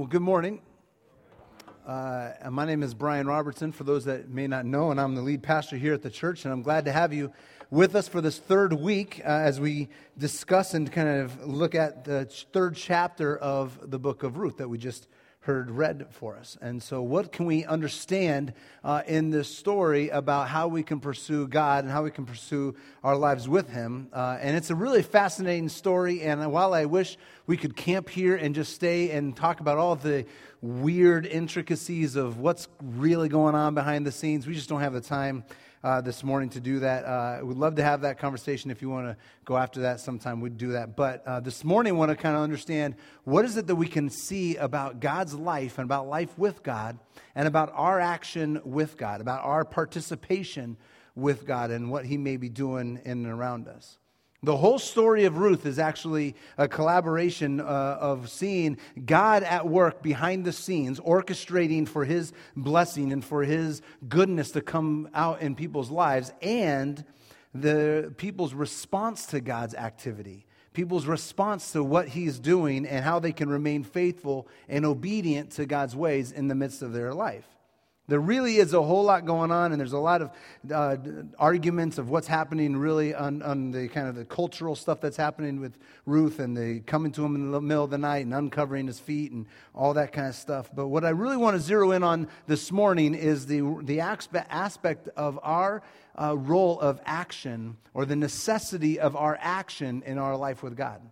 Well, 0.00 0.06
good 0.06 0.22
morning. 0.22 0.60
Uh, 1.84 2.30
my 2.52 2.64
name 2.64 2.84
is 2.84 2.94
Brian 2.94 3.26
Robertson, 3.26 3.72
for 3.72 3.82
those 3.82 4.04
that 4.04 4.28
may 4.28 4.46
not 4.46 4.64
know, 4.64 4.92
and 4.92 5.00
I'm 5.00 5.16
the 5.16 5.22
lead 5.22 5.42
pastor 5.42 5.76
here 5.76 5.92
at 5.92 6.02
the 6.02 6.08
church, 6.08 6.44
and 6.44 6.52
I'm 6.52 6.62
glad 6.62 6.84
to 6.84 6.92
have 6.92 7.12
you 7.12 7.32
with 7.68 7.96
us 7.96 8.06
for 8.06 8.20
this 8.20 8.38
third 8.38 8.72
week 8.72 9.20
uh, 9.24 9.28
as 9.28 9.58
we 9.58 9.88
discuss 10.16 10.74
and 10.74 10.92
kind 10.92 11.08
of 11.08 11.44
look 11.44 11.74
at 11.74 12.04
the 12.04 12.26
third 12.52 12.76
chapter 12.76 13.38
of 13.38 13.90
the 13.90 13.98
book 13.98 14.22
of 14.22 14.38
Ruth 14.38 14.58
that 14.58 14.68
we 14.68 14.78
just 14.78 15.08
heard 15.48 15.70
read 15.70 16.04
for 16.10 16.36
us. 16.36 16.58
And 16.60 16.82
so, 16.82 17.00
what 17.00 17.32
can 17.32 17.46
we 17.46 17.64
understand 17.64 18.52
uh, 18.84 19.00
in 19.06 19.30
this 19.30 19.48
story 19.48 20.10
about 20.10 20.46
how 20.46 20.68
we 20.68 20.82
can 20.82 21.00
pursue 21.00 21.48
God 21.48 21.84
and 21.84 21.90
how 21.90 22.04
we 22.04 22.10
can 22.10 22.26
pursue 22.26 22.76
our 23.02 23.16
lives 23.16 23.48
with 23.48 23.70
Him? 23.70 24.08
Uh, 24.12 24.36
and 24.42 24.58
it's 24.58 24.68
a 24.68 24.74
really 24.74 25.02
fascinating 25.02 25.70
story. 25.70 26.20
And 26.20 26.52
while 26.52 26.74
I 26.74 26.84
wish 26.84 27.16
we 27.46 27.56
could 27.56 27.76
camp 27.76 28.10
here 28.10 28.36
and 28.36 28.54
just 28.54 28.74
stay 28.74 29.12
and 29.12 29.34
talk 29.34 29.60
about 29.60 29.78
all 29.78 29.96
the 29.96 30.26
weird 30.60 31.24
intricacies 31.24 32.14
of 32.14 32.38
what's 32.38 32.68
really 32.82 33.30
going 33.30 33.54
on 33.54 33.74
behind 33.74 34.06
the 34.06 34.12
scenes, 34.12 34.46
we 34.46 34.52
just 34.52 34.68
don't 34.68 34.82
have 34.82 34.92
the 34.92 35.00
time 35.00 35.44
uh, 35.82 36.00
this 36.00 36.24
morning 36.24 36.48
to 36.50 36.60
do 36.60 36.80
that. 36.80 37.04
Uh, 37.04 37.40
we'd 37.44 37.56
love 37.56 37.76
to 37.76 37.82
have 37.82 38.02
that 38.02 38.18
conversation. 38.18 38.70
If 38.70 38.82
you 38.82 38.90
want 38.90 39.06
to 39.06 39.16
go 39.44 39.56
after 39.56 39.80
that 39.80 40.00
sometime, 40.00 40.40
we'd 40.40 40.58
do 40.58 40.72
that. 40.72 40.96
But 40.96 41.26
uh, 41.26 41.40
this 41.40 41.64
morning, 41.64 41.94
I 41.94 41.96
want 41.96 42.10
to 42.10 42.16
kind 42.16 42.36
of 42.36 42.42
understand 42.42 42.96
what 43.24 43.44
is 43.44 43.56
it 43.56 43.66
that 43.66 43.76
we 43.76 43.86
can 43.86 44.10
see 44.10 44.56
about 44.56 45.00
God's 45.00 45.34
life 45.34 45.78
and 45.78 45.84
about 45.84 46.08
life 46.08 46.36
with 46.38 46.62
God 46.62 46.98
and 47.34 47.46
about 47.46 47.72
our 47.74 48.00
action 48.00 48.60
with 48.64 48.96
God, 48.96 49.20
about 49.20 49.44
our 49.44 49.64
participation 49.64 50.76
with 51.14 51.46
God 51.46 51.70
and 51.70 51.90
what 51.90 52.04
He 52.06 52.16
may 52.16 52.36
be 52.36 52.48
doing 52.48 53.00
in 53.04 53.24
and 53.24 53.26
around 53.26 53.68
us. 53.68 53.98
The 54.44 54.56
whole 54.56 54.78
story 54.78 55.24
of 55.24 55.38
Ruth 55.38 55.66
is 55.66 55.80
actually 55.80 56.36
a 56.56 56.68
collaboration 56.68 57.60
uh, 57.60 57.64
of 57.64 58.30
seeing 58.30 58.78
God 59.04 59.42
at 59.42 59.66
work 59.66 60.00
behind 60.00 60.44
the 60.44 60.52
scenes, 60.52 61.00
orchestrating 61.00 61.88
for 61.88 62.04
his 62.04 62.32
blessing 62.54 63.12
and 63.12 63.24
for 63.24 63.42
his 63.42 63.82
goodness 64.08 64.52
to 64.52 64.60
come 64.60 65.08
out 65.12 65.42
in 65.42 65.56
people's 65.56 65.90
lives, 65.90 66.32
and 66.40 67.04
the 67.52 68.14
people's 68.16 68.54
response 68.54 69.26
to 69.26 69.40
God's 69.40 69.74
activity, 69.74 70.46
people's 70.72 71.06
response 71.06 71.72
to 71.72 71.82
what 71.82 72.06
he's 72.06 72.38
doing, 72.38 72.86
and 72.86 73.04
how 73.04 73.18
they 73.18 73.32
can 73.32 73.48
remain 73.48 73.82
faithful 73.82 74.46
and 74.68 74.86
obedient 74.86 75.50
to 75.52 75.66
God's 75.66 75.96
ways 75.96 76.30
in 76.30 76.46
the 76.46 76.54
midst 76.54 76.82
of 76.82 76.92
their 76.92 77.12
life. 77.12 77.57
There 78.08 78.20
really 78.20 78.56
is 78.56 78.72
a 78.72 78.82
whole 78.82 79.04
lot 79.04 79.26
going 79.26 79.50
on, 79.50 79.72
and 79.72 79.78
there's 79.78 79.92
a 79.92 79.98
lot 79.98 80.22
of 80.22 80.30
uh, 80.72 80.96
arguments 81.38 81.98
of 81.98 82.08
what's 82.08 82.26
happening 82.26 82.74
really 82.74 83.14
on, 83.14 83.42
on, 83.42 83.70
the 83.70 83.86
kind 83.88 84.08
of 84.08 84.14
the 84.14 84.24
cultural 84.24 84.74
stuff 84.74 84.98
that's 84.98 85.18
happening 85.18 85.60
with 85.60 85.76
Ruth 86.06 86.38
and 86.38 86.56
the 86.56 86.80
coming 86.80 87.12
to 87.12 87.24
him 87.24 87.34
in 87.34 87.50
the 87.50 87.60
middle 87.60 87.84
of 87.84 87.90
the 87.90 87.98
night 87.98 88.24
and 88.24 88.32
uncovering 88.32 88.86
his 88.86 88.98
feet 88.98 89.32
and 89.32 89.44
all 89.74 89.92
that 89.92 90.12
kind 90.14 90.26
of 90.26 90.34
stuff. 90.34 90.70
But 90.74 90.88
what 90.88 91.04
I 91.04 91.10
really 91.10 91.36
want 91.36 91.56
to 91.56 91.60
zero 91.60 91.92
in 91.92 92.02
on 92.02 92.28
this 92.46 92.72
morning 92.72 93.14
is 93.14 93.44
the, 93.44 93.60
the 93.82 94.00
aspect 94.00 95.08
of 95.14 95.38
our 95.42 95.82
uh, 96.18 96.34
role 96.34 96.80
of 96.80 97.02
action 97.04 97.76
or 97.92 98.06
the 98.06 98.16
necessity 98.16 98.98
of 98.98 99.16
our 99.16 99.38
action 99.38 100.02
in 100.06 100.16
our 100.16 100.34
life 100.34 100.62
with 100.62 100.78
God. 100.78 101.02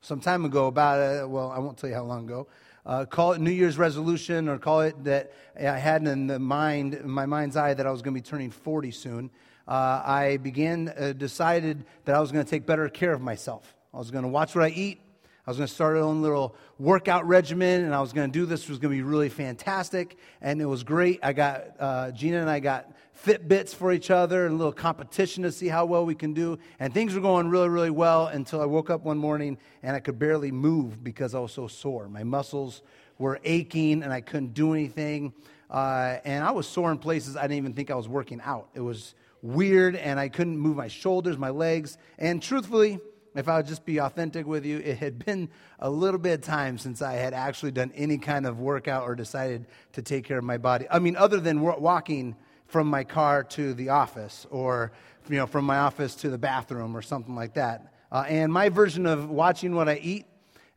Some 0.00 0.20
time 0.20 0.46
ago, 0.46 0.68
about, 0.68 1.00
uh, 1.00 1.28
well, 1.28 1.50
I 1.50 1.58
won't 1.58 1.76
tell 1.76 1.90
you 1.90 1.96
how 1.96 2.04
long 2.04 2.24
ago, 2.24 2.46
uh, 2.86 3.04
call 3.04 3.32
it 3.32 3.40
New 3.40 3.50
Year's 3.50 3.76
resolution 3.76 4.48
or 4.48 4.58
call 4.58 4.82
it 4.82 5.04
that 5.04 5.32
I 5.58 5.76
had 5.76 6.06
in 6.06 6.28
the 6.28 6.38
mind, 6.38 6.94
in 6.94 7.10
my 7.10 7.26
mind's 7.26 7.56
eye, 7.56 7.74
that 7.74 7.86
I 7.86 7.90
was 7.90 8.00
going 8.00 8.14
to 8.14 8.20
be 8.20 8.24
turning 8.24 8.50
40 8.50 8.92
soon. 8.92 9.30
Uh, 9.66 10.00
I 10.04 10.38
began, 10.40 10.94
uh, 10.96 11.12
decided 11.12 11.84
that 12.04 12.14
I 12.14 12.20
was 12.20 12.30
going 12.30 12.44
to 12.44 12.50
take 12.50 12.64
better 12.64 12.88
care 12.88 13.12
of 13.12 13.20
myself. 13.20 13.74
I 13.92 13.98
was 13.98 14.12
going 14.12 14.22
to 14.22 14.28
watch 14.28 14.54
what 14.54 14.64
I 14.64 14.68
eat. 14.68 15.00
I 15.46 15.50
was 15.50 15.58
going 15.58 15.68
to 15.68 15.74
start 15.74 15.96
a 15.96 16.00
own 16.00 16.22
little 16.22 16.56
workout 16.76 17.24
regimen, 17.24 17.84
and 17.84 17.94
I 17.94 18.00
was 18.00 18.12
going 18.12 18.28
to 18.28 18.36
do 18.36 18.46
this. 18.46 18.64
It 18.64 18.68
was 18.68 18.80
going 18.80 18.92
to 18.92 18.96
be 18.96 19.08
really 19.08 19.28
fantastic, 19.28 20.16
and 20.40 20.60
it 20.60 20.64
was 20.64 20.82
great. 20.82 21.20
I 21.22 21.32
got 21.34 21.66
uh, 21.78 22.10
Gina 22.10 22.40
and 22.40 22.50
I 22.50 22.58
got 22.58 22.90
Fitbits 23.24 23.72
for 23.72 23.92
each 23.92 24.10
other 24.10 24.46
and 24.46 24.54
a 24.54 24.58
little 24.58 24.72
competition 24.72 25.44
to 25.44 25.52
see 25.52 25.68
how 25.68 25.86
well 25.86 26.04
we 26.04 26.16
can 26.16 26.34
do. 26.34 26.58
And 26.80 26.92
things 26.92 27.14
were 27.14 27.20
going 27.20 27.48
really, 27.48 27.68
really 27.68 27.90
well 27.90 28.26
until 28.26 28.60
I 28.60 28.64
woke 28.64 28.90
up 28.90 29.04
one 29.04 29.18
morning 29.18 29.56
and 29.84 29.94
I 29.94 30.00
could 30.00 30.18
barely 30.18 30.50
move 30.50 31.04
because 31.04 31.32
I 31.32 31.38
was 31.38 31.52
so 31.52 31.68
sore. 31.68 32.08
My 32.08 32.24
muscles 32.24 32.82
were 33.18 33.38
aching 33.44 34.02
and 34.02 34.12
I 34.12 34.22
couldn't 34.22 34.52
do 34.52 34.72
anything. 34.72 35.32
Uh, 35.70 36.16
and 36.24 36.44
I 36.44 36.50
was 36.50 36.66
sore 36.66 36.90
in 36.90 36.98
places 36.98 37.36
I 37.36 37.42
didn't 37.42 37.58
even 37.58 37.72
think 37.72 37.92
I 37.92 37.94
was 37.94 38.08
working 38.08 38.40
out. 38.44 38.68
It 38.74 38.80
was 38.80 39.14
weird 39.42 39.94
and 39.94 40.18
I 40.18 40.28
couldn't 40.28 40.58
move 40.58 40.76
my 40.76 40.88
shoulders, 40.88 41.38
my 41.38 41.50
legs. 41.50 41.98
And 42.18 42.42
truthfully, 42.42 42.98
if 43.38 43.48
I 43.48 43.56
would 43.56 43.66
just 43.66 43.84
be 43.84 43.98
authentic 43.98 44.46
with 44.46 44.64
you, 44.64 44.78
it 44.78 44.98
had 44.98 45.24
been 45.24 45.48
a 45.78 45.90
little 45.90 46.18
bit 46.18 46.34
of 46.34 46.40
time 46.42 46.78
since 46.78 47.02
I 47.02 47.14
had 47.14 47.34
actually 47.34 47.72
done 47.72 47.92
any 47.94 48.18
kind 48.18 48.46
of 48.46 48.60
workout 48.60 49.02
or 49.04 49.14
decided 49.14 49.66
to 49.92 50.02
take 50.02 50.24
care 50.24 50.38
of 50.38 50.44
my 50.44 50.58
body. 50.58 50.86
I 50.90 50.98
mean, 50.98 51.16
other 51.16 51.40
than 51.40 51.60
walking 51.60 52.36
from 52.66 52.88
my 52.88 53.04
car 53.04 53.44
to 53.44 53.74
the 53.74 53.90
office 53.90 54.46
or 54.50 54.92
you 55.28 55.36
know, 55.36 55.46
from 55.46 55.64
my 55.64 55.78
office 55.78 56.14
to 56.16 56.30
the 56.30 56.38
bathroom 56.38 56.96
or 56.96 57.02
something 57.02 57.34
like 57.34 57.54
that. 57.54 57.92
Uh, 58.12 58.24
and 58.28 58.52
my 58.52 58.68
version 58.68 59.06
of 59.06 59.28
watching 59.28 59.74
what 59.74 59.88
I 59.88 59.96
eat 59.96 60.26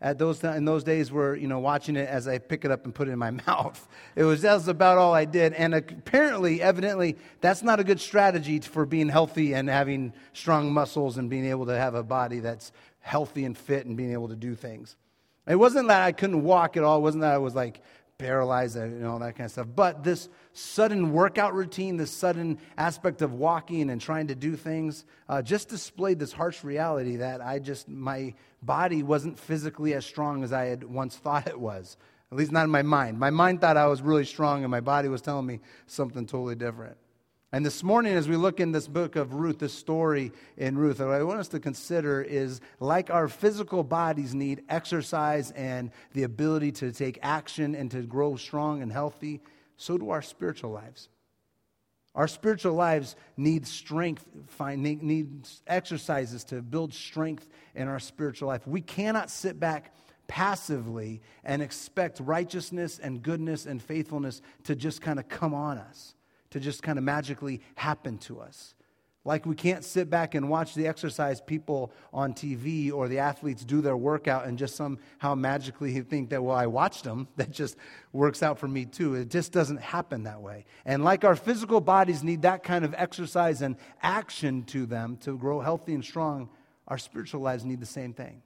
at 0.01 0.17
those 0.17 0.43
in 0.43 0.65
those 0.65 0.83
days 0.83 1.11
were 1.11 1.35
you 1.35 1.47
know 1.47 1.59
watching 1.59 1.95
it 1.95 2.07
as 2.07 2.27
I 2.27 2.37
pick 2.37 2.63
it 2.63 2.71
up 2.71 2.85
and 2.85 2.95
put 2.95 3.07
it 3.07 3.11
in 3.11 3.19
my 3.19 3.31
mouth. 3.47 3.87
It 4.15 4.23
was 4.23 4.41
that 4.43 4.53
was 4.53 4.67
about 4.67 4.97
all 4.97 5.13
I 5.13 5.25
did, 5.25 5.53
and 5.53 5.75
apparently, 5.75 6.61
evidently, 6.61 7.17
that's 7.41 7.63
not 7.63 7.79
a 7.79 7.83
good 7.83 7.99
strategy 7.99 8.59
for 8.59 8.85
being 8.85 9.09
healthy 9.09 9.53
and 9.53 9.69
having 9.69 10.13
strong 10.33 10.71
muscles 10.71 11.17
and 11.17 11.29
being 11.29 11.45
able 11.45 11.65
to 11.67 11.77
have 11.77 11.95
a 11.95 12.03
body 12.03 12.39
that's 12.39 12.71
healthy 12.99 13.45
and 13.45 13.57
fit 13.57 13.85
and 13.85 13.97
being 13.97 14.13
able 14.13 14.29
to 14.29 14.35
do 14.35 14.55
things. 14.55 14.95
It 15.47 15.55
wasn't 15.55 15.87
that 15.87 16.03
I 16.03 16.11
couldn't 16.11 16.43
walk 16.43 16.77
at 16.77 16.83
all. 16.83 16.99
It 16.99 17.01
wasn't 17.01 17.21
that 17.21 17.33
I 17.33 17.39
was 17.39 17.55
like 17.55 17.81
paralyzed 18.19 18.75
and 18.75 19.05
all 19.07 19.17
that 19.17 19.37
kind 19.37 19.45
of 19.45 19.51
stuff. 19.51 19.67
But 19.73 20.03
this 20.03 20.27
sudden 20.51 21.13
workout 21.13 21.55
routine, 21.55 21.95
this 21.95 22.11
sudden 22.11 22.59
aspect 22.77 23.21
of 23.21 23.31
walking 23.31 23.89
and 23.89 24.01
trying 24.01 24.27
to 24.27 24.35
do 24.35 24.57
things, 24.57 25.05
uh, 25.29 25.41
just 25.41 25.69
displayed 25.69 26.19
this 26.19 26.33
harsh 26.33 26.61
reality 26.61 27.15
that 27.15 27.39
I 27.39 27.59
just, 27.59 27.87
my 27.87 28.33
body 28.61 29.03
wasn't 29.03 29.39
physically 29.39 29.93
as 29.93 30.05
strong 30.05 30.43
as 30.43 30.51
I 30.51 30.65
had 30.65 30.83
once 30.83 31.15
thought 31.15 31.47
it 31.47 31.57
was. 31.57 31.95
At 32.29 32.37
least 32.37 32.51
not 32.51 32.65
in 32.65 32.69
my 32.69 32.81
mind. 32.81 33.17
My 33.17 33.29
mind 33.29 33.61
thought 33.61 33.77
I 33.77 33.87
was 33.87 34.01
really 34.01 34.25
strong, 34.25 34.63
and 34.63 34.69
my 34.69 34.81
body 34.81 35.07
was 35.07 35.21
telling 35.21 35.45
me 35.45 35.61
something 35.87 36.25
totally 36.27 36.55
different. 36.55 36.97
And 37.51 37.65
this 37.65 37.81
morning, 37.81 38.13
as 38.13 38.29
we 38.29 38.35
look 38.35 38.59
in 38.59 38.71
this 38.73 38.87
book 38.87 39.15
of 39.15 39.33
Ruth, 39.33 39.57
this 39.57 39.73
story 39.73 40.31
in 40.55 40.77
Ruth, 40.77 40.99
what 40.99 41.09
I 41.09 41.23
want 41.23 41.39
us 41.39 41.47
to 41.47 41.59
consider 41.59 42.21
is 42.21 42.61
like 42.79 43.09
our 43.09 43.27
physical 43.27 43.83
bodies 43.83 44.35
need 44.35 44.61
exercise 44.69 45.49
and 45.51 45.89
the 46.13 46.23
ability 46.23 46.73
to 46.73 46.91
take 46.91 47.17
action 47.23 47.73
and 47.73 47.89
to 47.89 48.03
grow 48.03 48.35
strong 48.35 48.83
and 48.83 48.91
healthy, 48.91 49.41
so 49.77 49.97
do 49.97 50.11
our 50.11 50.21
spiritual 50.21 50.69
lives. 50.69 51.09
Our 52.13 52.27
spiritual 52.27 52.73
lives 52.73 53.15
need 53.35 53.65
strength, 53.65 54.25
find, 54.49 54.83
need, 54.83 55.01
need 55.01 55.47
exercises 55.65 56.43
to 56.45 56.61
build 56.61 56.93
strength 56.93 57.47
in 57.73 57.87
our 57.87 57.99
spiritual 57.99 58.49
life. 58.49 58.67
We 58.67 58.81
cannot 58.81 59.31
sit 59.31 59.59
back 59.59 59.95
passively 60.27 61.23
and 61.43 61.63
expect 61.63 62.19
righteousness 62.19 62.99
and 62.99 63.23
goodness 63.23 63.65
and 63.65 63.81
faithfulness 63.81 64.43
to 64.65 64.75
just 64.75 65.01
kind 65.01 65.17
of 65.17 65.27
come 65.27 65.55
on 65.55 65.79
us 65.79 66.13
to 66.51 66.59
just 66.59 66.83
kind 66.83 66.97
of 66.97 67.03
magically 67.03 67.61
happen 67.75 68.17
to 68.19 68.39
us. 68.39 68.73
Like 69.25 69.45
we 69.45 69.53
can't 69.53 69.83
sit 69.83 70.09
back 70.09 70.33
and 70.33 70.49
watch 70.49 70.73
the 70.75 70.87
exercise 70.87 71.41
people 71.41 71.91
on 72.13 72.33
TV 72.33 72.91
or 72.91 73.07
the 73.07 73.19
athletes 73.19 73.65
do 73.65 73.81
their 73.81 73.97
workout 73.97 74.45
and 74.45 74.57
just 74.57 74.75
somehow 74.75 75.35
magically 75.35 75.99
think 76.01 76.29
that, 76.29 76.41
well, 76.41 76.55
I 76.55 76.67
watched 76.67 77.03
them. 77.03 77.27
That 77.35 77.51
just 77.51 77.77
works 78.13 78.41
out 78.41 78.59
for 78.59 78.67
me 78.67 78.85
too. 78.85 79.15
It 79.15 79.29
just 79.29 79.51
doesn't 79.51 79.81
happen 79.81 80.23
that 80.23 80.41
way. 80.41 80.65
And 80.85 81.03
like 81.03 81.23
our 81.23 81.35
physical 81.35 81.81
bodies 81.81 82.23
need 82.23 82.41
that 82.43 82.63
kind 82.63 82.83
of 82.83 82.95
exercise 82.97 83.61
and 83.61 83.75
action 84.01 84.63
to 84.65 84.85
them 84.85 85.17
to 85.17 85.37
grow 85.37 85.59
healthy 85.59 85.93
and 85.93 86.03
strong, 86.03 86.49
our 86.87 86.97
spiritual 86.97 87.41
lives 87.41 87.63
need 87.65 87.81
the 87.81 87.85
same 87.85 88.13
thing. 88.13 88.41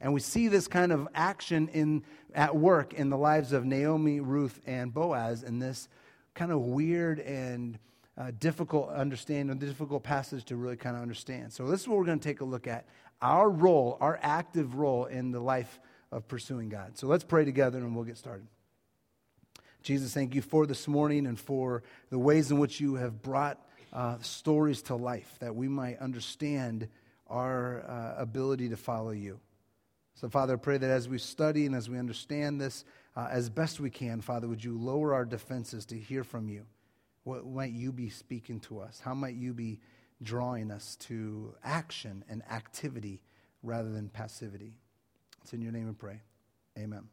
And 0.00 0.12
we 0.12 0.20
see 0.20 0.48
this 0.48 0.66
kind 0.66 0.92
of 0.92 1.08
action 1.14 1.68
in, 1.68 2.04
at 2.34 2.56
work 2.56 2.94
in 2.94 3.10
the 3.10 3.18
lives 3.18 3.52
of 3.52 3.64
Naomi, 3.64 4.20
Ruth, 4.20 4.60
and 4.66 4.92
Boaz 4.92 5.42
in 5.42 5.58
this 5.58 5.88
kind 6.34 6.52
of 6.52 6.60
weird 6.60 7.18
and 7.20 7.78
uh, 8.16 8.30
difficult 8.38 8.90
understand, 8.90 9.50
a 9.50 9.54
difficult 9.54 10.02
passage 10.02 10.44
to 10.46 10.56
really 10.56 10.76
kind 10.76 10.96
of 10.96 11.02
understand. 11.02 11.52
So 11.52 11.66
this 11.66 11.80
is 11.80 11.88
what 11.88 11.98
we're 11.98 12.04
going 12.04 12.18
to 12.20 12.28
take 12.28 12.40
a 12.40 12.44
look 12.44 12.66
at: 12.66 12.86
our 13.20 13.48
role, 13.48 13.96
our 14.00 14.18
active 14.22 14.74
role 14.76 15.06
in 15.06 15.30
the 15.30 15.40
life 15.40 15.80
of 16.10 16.28
pursuing 16.28 16.68
God. 16.68 16.98
So 16.98 17.06
let's 17.06 17.24
pray 17.24 17.44
together, 17.44 17.78
and 17.78 17.94
we'll 17.94 18.04
get 18.04 18.18
started. 18.18 18.46
Jesus, 19.82 20.14
thank 20.14 20.34
you 20.34 20.42
for 20.42 20.66
this 20.66 20.86
morning 20.86 21.26
and 21.26 21.38
for 21.38 21.82
the 22.10 22.18
ways 22.18 22.50
in 22.50 22.58
which 22.58 22.80
you 22.80 22.94
have 22.94 23.20
brought 23.20 23.58
uh, 23.92 24.16
stories 24.20 24.82
to 24.82 24.94
life, 24.94 25.36
that 25.40 25.56
we 25.56 25.68
might 25.68 25.98
understand 25.98 26.88
our 27.26 27.82
uh, 27.88 28.14
ability 28.22 28.68
to 28.68 28.76
follow 28.76 29.10
you. 29.10 29.40
So, 30.14 30.28
Father, 30.28 30.54
I 30.54 30.56
pray 30.56 30.78
that 30.78 30.90
as 30.90 31.08
we 31.08 31.18
study 31.18 31.66
and 31.66 31.74
as 31.74 31.90
we 31.90 31.98
understand 31.98 32.60
this, 32.60 32.84
uh, 33.14 33.28
as 33.30 33.50
best 33.50 33.80
we 33.80 33.90
can, 33.90 34.20
Father, 34.20 34.48
would 34.48 34.64
you 34.64 34.76
lower 34.78 35.14
our 35.14 35.24
defenses 35.24 35.84
to 35.86 35.98
hear 35.98 36.24
from 36.24 36.48
you? 36.48 36.64
What 37.24 37.46
might 37.46 37.72
you 37.72 37.92
be 37.92 38.08
speaking 38.08 38.58
to 38.60 38.80
us? 38.80 39.00
How 39.00 39.14
might 39.14 39.34
you 39.34 39.52
be 39.52 39.80
drawing 40.22 40.70
us 40.70 40.96
to 40.96 41.54
action 41.62 42.24
and 42.28 42.42
activity 42.50 43.20
rather 43.62 43.90
than 43.90 44.08
passivity? 44.08 44.78
It's 45.42 45.52
in 45.52 45.60
your 45.60 45.72
name 45.72 45.86
we 45.86 45.92
pray. 45.92 46.20
Amen. 46.78 47.08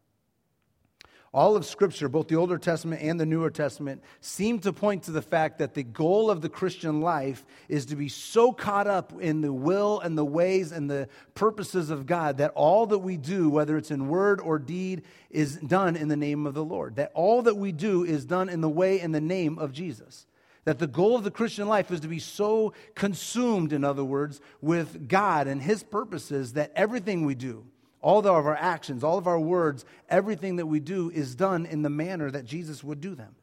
All 1.31 1.55
of 1.55 1.65
Scripture, 1.65 2.09
both 2.09 2.27
the 2.27 2.37
Older 2.37 2.57
Testament 2.57 3.03
and 3.03 3.19
the 3.19 3.25
Newer 3.25 3.51
Testament, 3.51 4.01
seem 4.19 4.59
to 4.59 4.73
point 4.73 5.03
to 5.03 5.11
the 5.11 5.21
fact 5.21 5.59
that 5.59 5.75
the 5.75 5.83
goal 5.83 6.31
of 6.31 6.41
the 6.41 6.49
Christian 6.49 7.01
life 7.01 7.45
is 7.67 7.85
to 7.87 7.95
be 7.95 8.09
so 8.09 8.51
caught 8.51 8.87
up 8.87 9.13
in 9.21 9.41
the 9.41 9.53
will 9.53 9.99
and 9.99 10.17
the 10.17 10.25
ways 10.25 10.71
and 10.71 10.89
the 10.89 11.07
purposes 11.35 11.91
of 11.91 12.07
God 12.07 12.37
that 12.37 12.51
all 12.55 12.87
that 12.87 12.99
we 12.99 13.15
do, 13.15 13.47
whether 13.47 13.77
it's 13.77 13.91
in 13.91 14.07
word 14.07 14.41
or 14.41 14.57
deed, 14.57 15.03
is 15.29 15.57
done 15.57 15.95
in 15.95 16.07
the 16.07 16.17
name 16.17 16.47
of 16.47 16.55
the 16.55 16.65
Lord. 16.65 16.95
That 16.95 17.11
all 17.13 17.43
that 17.43 17.57
we 17.57 17.71
do 17.71 18.03
is 18.03 18.25
done 18.25 18.49
in 18.49 18.61
the 18.61 18.69
way 18.69 18.99
and 18.99 19.13
the 19.13 19.21
name 19.21 19.59
of 19.59 19.71
Jesus. 19.71 20.25
That 20.65 20.79
the 20.79 20.87
goal 20.87 21.15
of 21.15 21.23
the 21.23 21.31
Christian 21.31 21.67
life 21.67 21.91
is 21.91 21.99
to 22.01 22.07
be 22.07 22.19
so 22.19 22.73
consumed, 22.95 23.71
in 23.71 23.83
other 23.83 24.03
words, 24.03 24.41
with 24.61 25.07
God 25.07 25.47
and 25.47 25.61
His 25.61 25.83
purposes 25.83 26.53
that 26.53 26.71
everything 26.75 27.23
we 27.23 27.35
do, 27.35 27.65
all 28.01 28.19
of 28.19 28.27
our 28.27 28.55
actions, 28.55 29.03
all 29.03 29.17
of 29.17 29.27
our 29.27 29.39
words, 29.39 29.85
everything 30.09 30.57
that 30.57 30.65
we 30.65 30.79
do 30.79 31.09
is 31.09 31.35
done 31.35 31.65
in 31.65 31.81
the 31.81 31.89
manner 31.89 32.31
that 32.31 32.45
Jesus 32.45 32.83
would 32.83 33.01
do 33.01 33.15
them. 33.15 33.35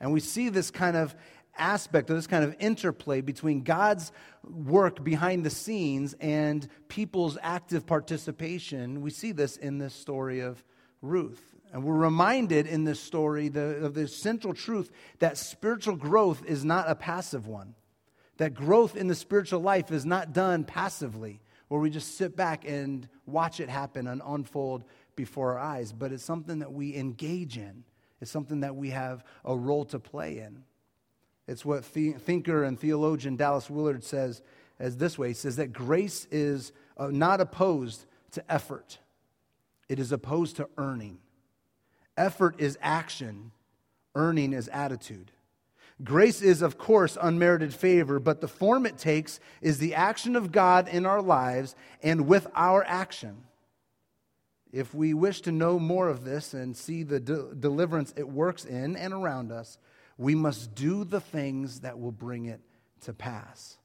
And 0.00 0.12
we 0.12 0.20
see 0.20 0.48
this 0.48 0.70
kind 0.70 0.96
of 0.96 1.14
aspect 1.56 2.08
of 2.08 2.16
this 2.16 2.28
kind 2.28 2.44
of 2.44 2.54
interplay 2.60 3.20
between 3.20 3.62
God's 3.62 4.12
work 4.44 5.02
behind 5.02 5.44
the 5.44 5.50
scenes 5.50 6.14
and 6.20 6.68
people's 6.86 7.36
active 7.42 7.84
participation. 7.84 9.00
We 9.02 9.10
see 9.10 9.32
this 9.32 9.56
in 9.56 9.78
this 9.78 9.94
story 9.94 10.40
of 10.40 10.62
Ruth. 11.02 11.42
And 11.72 11.84
we're 11.84 11.94
reminded 11.94 12.66
in 12.66 12.84
this 12.84 13.00
story 13.00 13.48
the, 13.48 13.84
of 13.84 13.94
the 13.94 14.08
central 14.08 14.54
truth 14.54 14.90
that 15.18 15.36
spiritual 15.36 15.96
growth 15.96 16.44
is 16.46 16.64
not 16.64 16.88
a 16.88 16.94
passive 16.94 17.46
one. 17.46 17.74
That 18.38 18.54
growth 18.54 18.96
in 18.96 19.08
the 19.08 19.14
spiritual 19.14 19.60
life 19.60 19.90
is 19.90 20.06
not 20.06 20.32
done 20.32 20.64
passively 20.64 21.40
where 21.68 21.80
we 21.80 21.90
just 21.90 22.16
sit 22.16 22.34
back 22.36 22.66
and 22.66 23.08
watch 23.26 23.60
it 23.60 23.68
happen 23.68 24.06
and 24.06 24.22
unfold 24.24 24.84
before 25.16 25.52
our 25.52 25.58
eyes, 25.58 25.92
but 25.92 26.12
it's 26.12 26.24
something 26.24 26.60
that 26.60 26.72
we 26.72 26.96
engage 26.96 27.56
in. 27.58 27.84
It's 28.20 28.30
something 28.30 28.60
that 28.60 28.74
we 28.74 28.90
have 28.90 29.24
a 29.44 29.56
role 29.56 29.84
to 29.86 29.98
play 29.98 30.38
in. 30.38 30.64
It's 31.46 31.64
what 31.64 31.84
the- 31.92 32.12
thinker 32.12 32.64
and 32.64 32.78
theologian 32.78 33.36
Dallas 33.36 33.70
Willard 33.70 34.04
says 34.04 34.42
as 34.78 34.96
this 34.96 35.18
way. 35.18 35.28
He 35.28 35.34
says 35.34 35.56
that 35.56 35.72
grace 35.72 36.26
is 36.30 36.72
uh, 36.96 37.08
not 37.08 37.40
opposed 37.40 38.06
to 38.32 38.52
effort. 38.52 38.98
It 39.88 39.98
is 39.98 40.12
opposed 40.12 40.56
to 40.56 40.68
earning. 40.76 41.18
Effort 42.16 42.56
is 42.58 42.76
action, 42.82 43.52
earning 44.14 44.52
is 44.52 44.68
attitude. 44.68 45.30
Grace 46.04 46.42
is, 46.42 46.62
of 46.62 46.78
course, 46.78 47.18
unmerited 47.20 47.74
favor, 47.74 48.20
but 48.20 48.40
the 48.40 48.48
form 48.48 48.86
it 48.86 48.98
takes 48.98 49.40
is 49.60 49.78
the 49.78 49.94
action 49.94 50.36
of 50.36 50.52
God 50.52 50.88
in 50.88 51.04
our 51.04 51.20
lives 51.20 51.74
and 52.02 52.28
with 52.28 52.46
our 52.54 52.84
action. 52.84 53.42
If 54.70 54.94
we 54.94 55.12
wish 55.12 55.40
to 55.42 55.52
know 55.52 55.78
more 55.78 56.08
of 56.08 56.24
this 56.24 56.54
and 56.54 56.76
see 56.76 57.02
the 57.02 57.18
de- 57.18 57.54
deliverance 57.54 58.14
it 58.16 58.28
works 58.28 58.64
in 58.64 58.96
and 58.96 59.12
around 59.12 59.50
us, 59.50 59.78
we 60.16 60.34
must 60.34 60.74
do 60.74 61.04
the 61.04 61.20
things 61.20 61.80
that 61.80 61.98
will 61.98 62.12
bring 62.12 62.46
it 62.46 62.60
to 63.02 63.12
pass. 63.12 63.78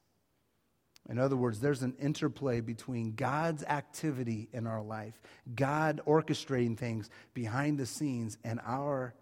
In 1.08 1.18
other 1.18 1.36
words, 1.36 1.60
there's 1.60 1.82
an 1.82 1.94
interplay 2.00 2.60
between 2.60 3.14
God's 3.14 3.62
activity 3.64 4.48
in 4.52 4.66
our 4.66 4.82
life, 4.82 5.20
God 5.54 6.00
orchestrating 6.06 6.78
things 6.78 7.10
behind 7.34 7.78
the 7.78 7.86
scenes, 7.86 8.38
and 8.42 8.60
our 8.64 9.14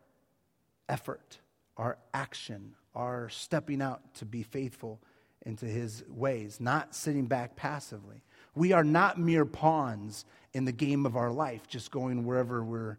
effort, 0.89 1.39
our 1.77 1.99
action, 2.15 2.75
our 2.95 3.29
stepping 3.29 3.81
out 3.81 4.15
to 4.15 4.25
be 4.25 4.43
faithful 4.43 5.01
into 5.45 5.67
his 5.67 6.05
ways, 6.09 6.61
not 6.61 6.95
sitting 6.95 7.27
back 7.27 7.57
passively. 7.57 8.23
We 8.55 8.73
are 8.73 8.85
not 8.85 9.19
mere 9.19 9.45
pawns 9.45 10.25
in 10.53 10.65
the 10.65 10.73
game 10.73 11.07
of 11.07 11.17
our 11.17 11.31
life, 11.31 11.67
just 11.69 11.91
going 11.91 12.25
wherever 12.25 12.63
we're, 12.63 12.99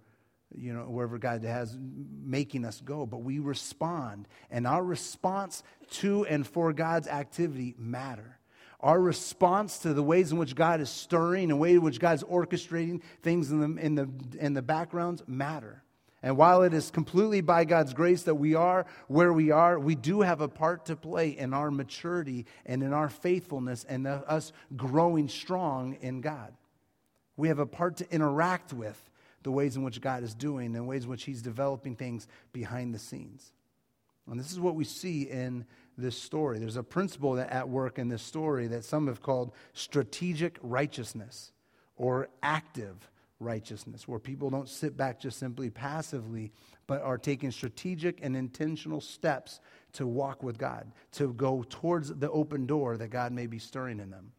you 0.55 0.73
know, 0.73 0.81
wherever 0.83 1.17
God 1.17 1.43
has 1.43 1.77
making 1.79 2.65
us 2.65 2.81
go, 2.81 3.05
but 3.05 3.21
we 3.21 3.39
respond, 3.39 4.27
and 4.49 4.65
our 4.65 4.83
response 4.83 5.63
to 5.91 6.25
and 6.25 6.45
for 6.45 6.73
God's 6.73 7.07
activity 7.07 7.75
matter. 7.77 8.39
Our 8.79 8.99
response 8.99 9.79
to 9.79 9.93
the 9.93 10.03
ways 10.03 10.33
in 10.33 10.37
which 10.37 10.55
God 10.55 10.81
is 10.81 10.89
stirring 10.89 11.47
the 11.47 11.55
way 11.55 11.73
in 11.73 11.81
which 11.81 11.99
God's 11.99 12.23
orchestrating 12.23 13.01
things 13.21 13.49
in 13.49 13.75
the, 13.75 13.81
in 13.81 13.95
the, 13.95 14.09
in 14.37 14.53
the 14.53 14.61
backgrounds 14.61 15.23
matter. 15.25 15.82
And 16.23 16.37
while 16.37 16.63
it 16.63 16.73
is 16.73 16.89
completely 16.89 17.41
by 17.41 17.65
God's 17.65 17.93
grace 17.93 18.23
that 18.23 18.35
we 18.35 18.55
are 18.55 18.85
where 19.07 19.33
we 19.33 19.51
are, 19.51 19.77
we 19.77 19.93
do 19.93 20.21
have 20.21 20.39
a 20.39 20.47
part 20.47 20.85
to 20.85 20.95
play 20.95 21.29
in 21.29 21.53
our 21.53 21.69
maturity 21.69 22.45
and 22.65 22.81
in 22.81 22.93
our 22.93 23.09
faithfulness 23.09 23.83
and 23.83 24.07
us 24.07 24.53
growing 24.77 25.27
strong 25.27 25.97
in 26.01 26.21
God. 26.21 26.53
We 27.35 27.49
have 27.49 27.59
a 27.59 27.65
part 27.65 27.97
to 27.97 28.09
interact 28.09 28.71
with 28.71 28.97
the 29.43 29.51
ways 29.51 29.75
in 29.75 29.83
which 29.83 29.99
God 29.99 30.23
is 30.23 30.33
doing 30.33 30.75
and 30.77 30.87
ways 30.87 31.03
in 31.03 31.09
which 31.09 31.25
He's 31.25 31.41
developing 31.41 31.97
things 31.97 32.29
behind 32.53 32.95
the 32.95 32.99
scenes. 32.99 33.51
And 34.31 34.39
this 34.39 34.53
is 34.53 34.59
what 34.61 34.75
we 34.75 34.85
see 34.85 35.23
in 35.23 35.65
this 35.97 36.17
story. 36.17 36.57
There's 36.57 36.77
a 36.77 36.83
principle 36.83 37.33
that 37.33 37.49
at 37.49 37.67
work 37.67 37.99
in 37.99 38.07
this 38.07 38.21
story 38.21 38.67
that 38.67 38.85
some 38.85 39.07
have 39.07 39.21
called 39.21 39.51
strategic 39.73 40.57
righteousness 40.61 41.51
or 41.97 42.29
active 42.41 43.09
righteousness, 43.43 44.07
where 44.07 44.19
people 44.19 44.49
don't 44.49 44.69
sit 44.69 44.95
back 44.97 45.19
just 45.19 45.37
simply 45.37 45.69
passively, 45.69 46.51
but 46.87 47.01
are 47.01 47.17
taking 47.17 47.51
strategic 47.51 48.19
and 48.23 48.35
intentional 48.35 49.01
steps 49.01 49.59
to 49.93 50.07
walk 50.07 50.41
with 50.43 50.57
God, 50.57 50.91
to 51.13 51.33
go 51.33 51.63
towards 51.69 52.09
the 52.09 52.31
open 52.31 52.65
door 52.65 52.97
that 52.97 53.09
God 53.09 53.31
may 53.31 53.47
be 53.47 53.59
stirring 53.59 53.99
in 53.99 54.09
them. 54.09 54.31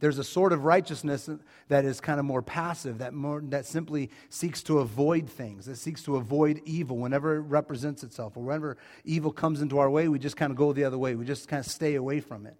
There's 0.00 0.18
a 0.18 0.24
sort 0.24 0.52
of 0.52 0.64
righteousness 0.64 1.28
that 1.68 1.84
is 1.84 2.00
kind 2.00 2.18
of 2.18 2.26
more 2.26 2.42
passive, 2.42 2.98
that, 2.98 3.14
more, 3.14 3.40
that 3.46 3.66
simply 3.66 4.10
seeks 4.30 4.62
to 4.64 4.80
avoid 4.80 5.28
things, 5.28 5.66
that 5.66 5.76
seeks 5.76 6.02
to 6.04 6.16
avoid 6.16 6.60
evil 6.64 6.98
whenever 6.98 7.36
it 7.36 7.42
represents 7.42 8.02
itself, 8.02 8.36
or 8.36 8.42
whenever 8.42 8.76
evil 9.04 9.32
comes 9.32 9.62
into 9.62 9.78
our 9.78 9.88
way, 9.88 10.08
we 10.08 10.18
just 10.18 10.36
kind 10.36 10.50
of 10.50 10.56
go 10.56 10.72
the 10.72 10.84
other 10.84 10.98
way. 10.98 11.14
We 11.14 11.24
just 11.24 11.46
kind 11.46 11.64
of 11.64 11.70
stay 11.70 11.94
away 11.94 12.20
from 12.20 12.46
it. 12.46 12.56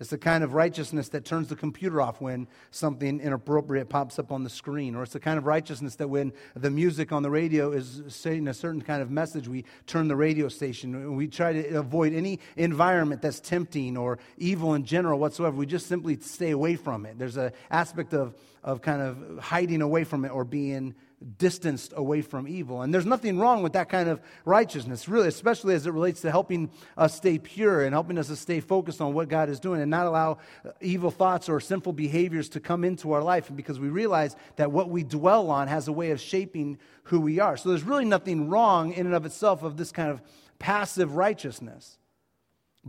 It's 0.00 0.10
the 0.10 0.18
kind 0.18 0.44
of 0.44 0.54
righteousness 0.54 1.08
that 1.08 1.24
turns 1.24 1.48
the 1.48 1.56
computer 1.56 2.00
off 2.00 2.20
when 2.20 2.46
something 2.70 3.18
inappropriate 3.18 3.88
pops 3.88 4.20
up 4.20 4.30
on 4.30 4.44
the 4.44 4.50
screen. 4.50 4.94
Or 4.94 5.02
it's 5.02 5.12
the 5.12 5.18
kind 5.18 5.38
of 5.38 5.46
righteousness 5.46 5.96
that 5.96 6.08
when 6.08 6.32
the 6.54 6.70
music 6.70 7.10
on 7.10 7.24
the 7.24 7.30
radio 7.30 7.72
is 7.72 8.02
saying 8.06 8.46
a 8.46 8.54
certain 8.54 8.80
kind 8.80 9.02
of 9.02 9.10
message, 9.10 9.48
we 9.48 9.64
turn 9.88 10.06
the 10.06 10.14
radio 10.14 10.48
station. 10.48 11.16
We 11.16 11.26
try 11.26 11.52
to 11.52 11.78
avoid 11.78 12.12
any 12.12 12.38
environment 12.56 13.22
that's 13.22 13.40
tempting 13.40 13.96
or 13.96 14.20
evil 14.36 14.74
in 14.74 14.84
general 14.84 15.18
whatsoever. 15.18 15.56
We 15.56 15.66
just 15.66 15.88
simply 15.88 16.16
stay 16.20 16.52
away 16.52 16.76
from 16.76 17.04
it. 17.04 17.18
There's 17.18 17.36
an 17.36 17.50
aspect 17.68 18.14
of, 18.14 18.36
of 18.62 18.80
kind 18.80 19.02
of 19.02 19.40
hiding 19.40 19.82
away 19.82 20.04
from 20.04 20.24
it 20.24 20.28
or 20.28 20.44
being 20.44 20.94
distanced 21.36 21.92
away 21.96 22.22
from 22.22 22.46
evil. 22.46 22.82
And 22.82 22.94
there's 22.94 23.06
nothing 23.06 23.38
wrong 23.38 23.62
with 23.62 23.72
that 23.72 23.88
kind 23.88 24.08
of 24.08 24.20
righteousness, 24.44 25.08
really, 25.08 25.28
especially 25.28 25.74
as 25.74 25.86
it 25.86 25.92
relates 25.92 26.20
to 26.20 26.30
helping 26.30 26.70
us 26.96 27.14
stay 27.14 27.38
pure 27.38 27.84
and 27.84 27.92
helping 27.92 28.18
us 28.18 28.28
to 28.28 28.36
stay 28.36 28.60
focused 28.60 29.00
on 29.00 29.14
what 29.14 29.28
God 29.28 29.48
is 29.48 29.58
doing 29.58 29.80
and 29.80 29.90
not 29.90 30.06
allow 30.06 30.38
uh, 30.64 30.70
evil 30.80 31.10
thoughts 31.10 31.48
or 31.48 31.60
sinful 31.60 31.92
behaviors 31.92 32.48
to 32.50 32.60
come 32.60 32.84
into 32.84 33.12
our 33.12 33.22
life. 33.22 33.50
Because 33.54 33.80
we 33.80 33.88
realize 33.88 34.36
that 34.56 34.70
what 34.70 34.90
we 34.90 35.02
dwell 35.02 35.50
on 35.50 35.68
has 35.68 35.88
a 35.88 35.92
way 35.92 36.10
of 36.12 36.20
shaping 36.20 36.78
who 37.04 37.20
we 37.20 37.40
are. 37.40 37.56
So 37.56 37.70
there's 37.70 37.82
really 37.82 38.04
nothing 38.04 38.48
wrong 38.48 38.92
in 38.92 39.06
and 39.06 39.14
of 39.14 39.26
itself 39.26 39.62
of 39.62 39.76
this 39.76 39.90
kind 39.90 40.10
of 40.10 40.22
passive 40.58 41.16
righteousness. 41.16 41.98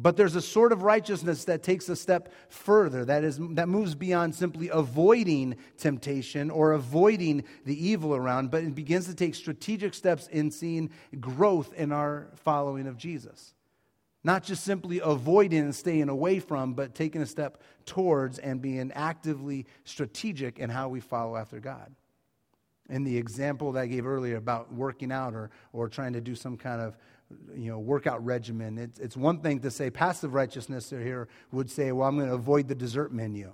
But 0.01 0.15
there's 0.15 0.35
a 0.35 0.41
sort 0.41 0.71
of 0.71 0.83
righteousness 0.83 1.43
that 1.45 1.61
takes 1.61 1.89
a 1.89 1.95
step 1.95 2.31
further, 2.47 3.03
that, 3.03 3.25
is, 3.25 3.37
that 3.51 3.67
moves 3.67 3.95
beyond 3.95 4.33
simply 4.33 4.69
avoiding 4.69 5.57
temptation 5.77 6.49
or 6.49 6.71
avoiding 6.71 7.43
the 7.65 7.87
evil 7.87 8.15
around, 8.15 8.49
but 8.49 8.63
it 8.63 8.73
begins 8.73 9.07
to 9.07 9.15
take 9.15 9.35
strategic 9.35 9.93
steps 9.93 10.27
in 10.27 10.51
seeing 10.51 10.89
growth 11.19 11.73
in 11.73 11.91
our 11.91 12.29
following 12.35 12.87
of 12.87 12.95
Jesus. 12.95 13.53
Not 14.23 14.43
just 14.43 14.63
simply 14.63 15.01
avoiding 15.03 15.59
and 15.59 15.75
staying 15.75 16.07
away 16.07 16.39
from, 16.39 16.75
but 16.75 16.95
taking 16.95 17.21
a 17.21 17.25
step 17.25 17.61
towards 17.85 18.39
and 18.39 18.61
being 18.61 18.93
actively 18.93 19.65
strategic 19.83 20.59
in 20.59 20.69
how 20.69 20.87
we 20.87 21.01
follow 21.01 21.35
after 21.35 21.59
God. 21.59 21.93
In 22.89 23.03
the 23.03 23.15
example 23.15 23.71
that 23.73 23.81
I 23.81 23.87
gave 23.87 24.05
earlier 24.05 24.37
about 24.37 24.73
working 24.73 25.11
out 25.11 25.33
or, 25.33 25.51
or 25.73 25.87
trying 25.87 26.13
to 26.13 26.21
do 26.21 26.35
some 26.35 26.57
kind 26.57 26.81
of 26.81 26.97
you 27.55 27.71
know, 27.71 27.79
workout 27.79 28.23
regimen. 28.25 28.77
It's, 28.77 28.99
it's 28.99 29.15
one 29.15 29.39
thing 29.41 29.59
to 29.59 29.71
say 29.71 29.89
passive 29.89 30.33
righteousness 30.33 30.89
here 30.89 31.27
would 31.51 31.69
say, 31.69 31.91
well, 31.91 32.07
I'm 32.07 32.17
going 32.17 32.29
to 32.29 32.35
avoid 32.35 32.67
the 32.67 32.75
dessert 32.75 33.13
menu 33.13 33.53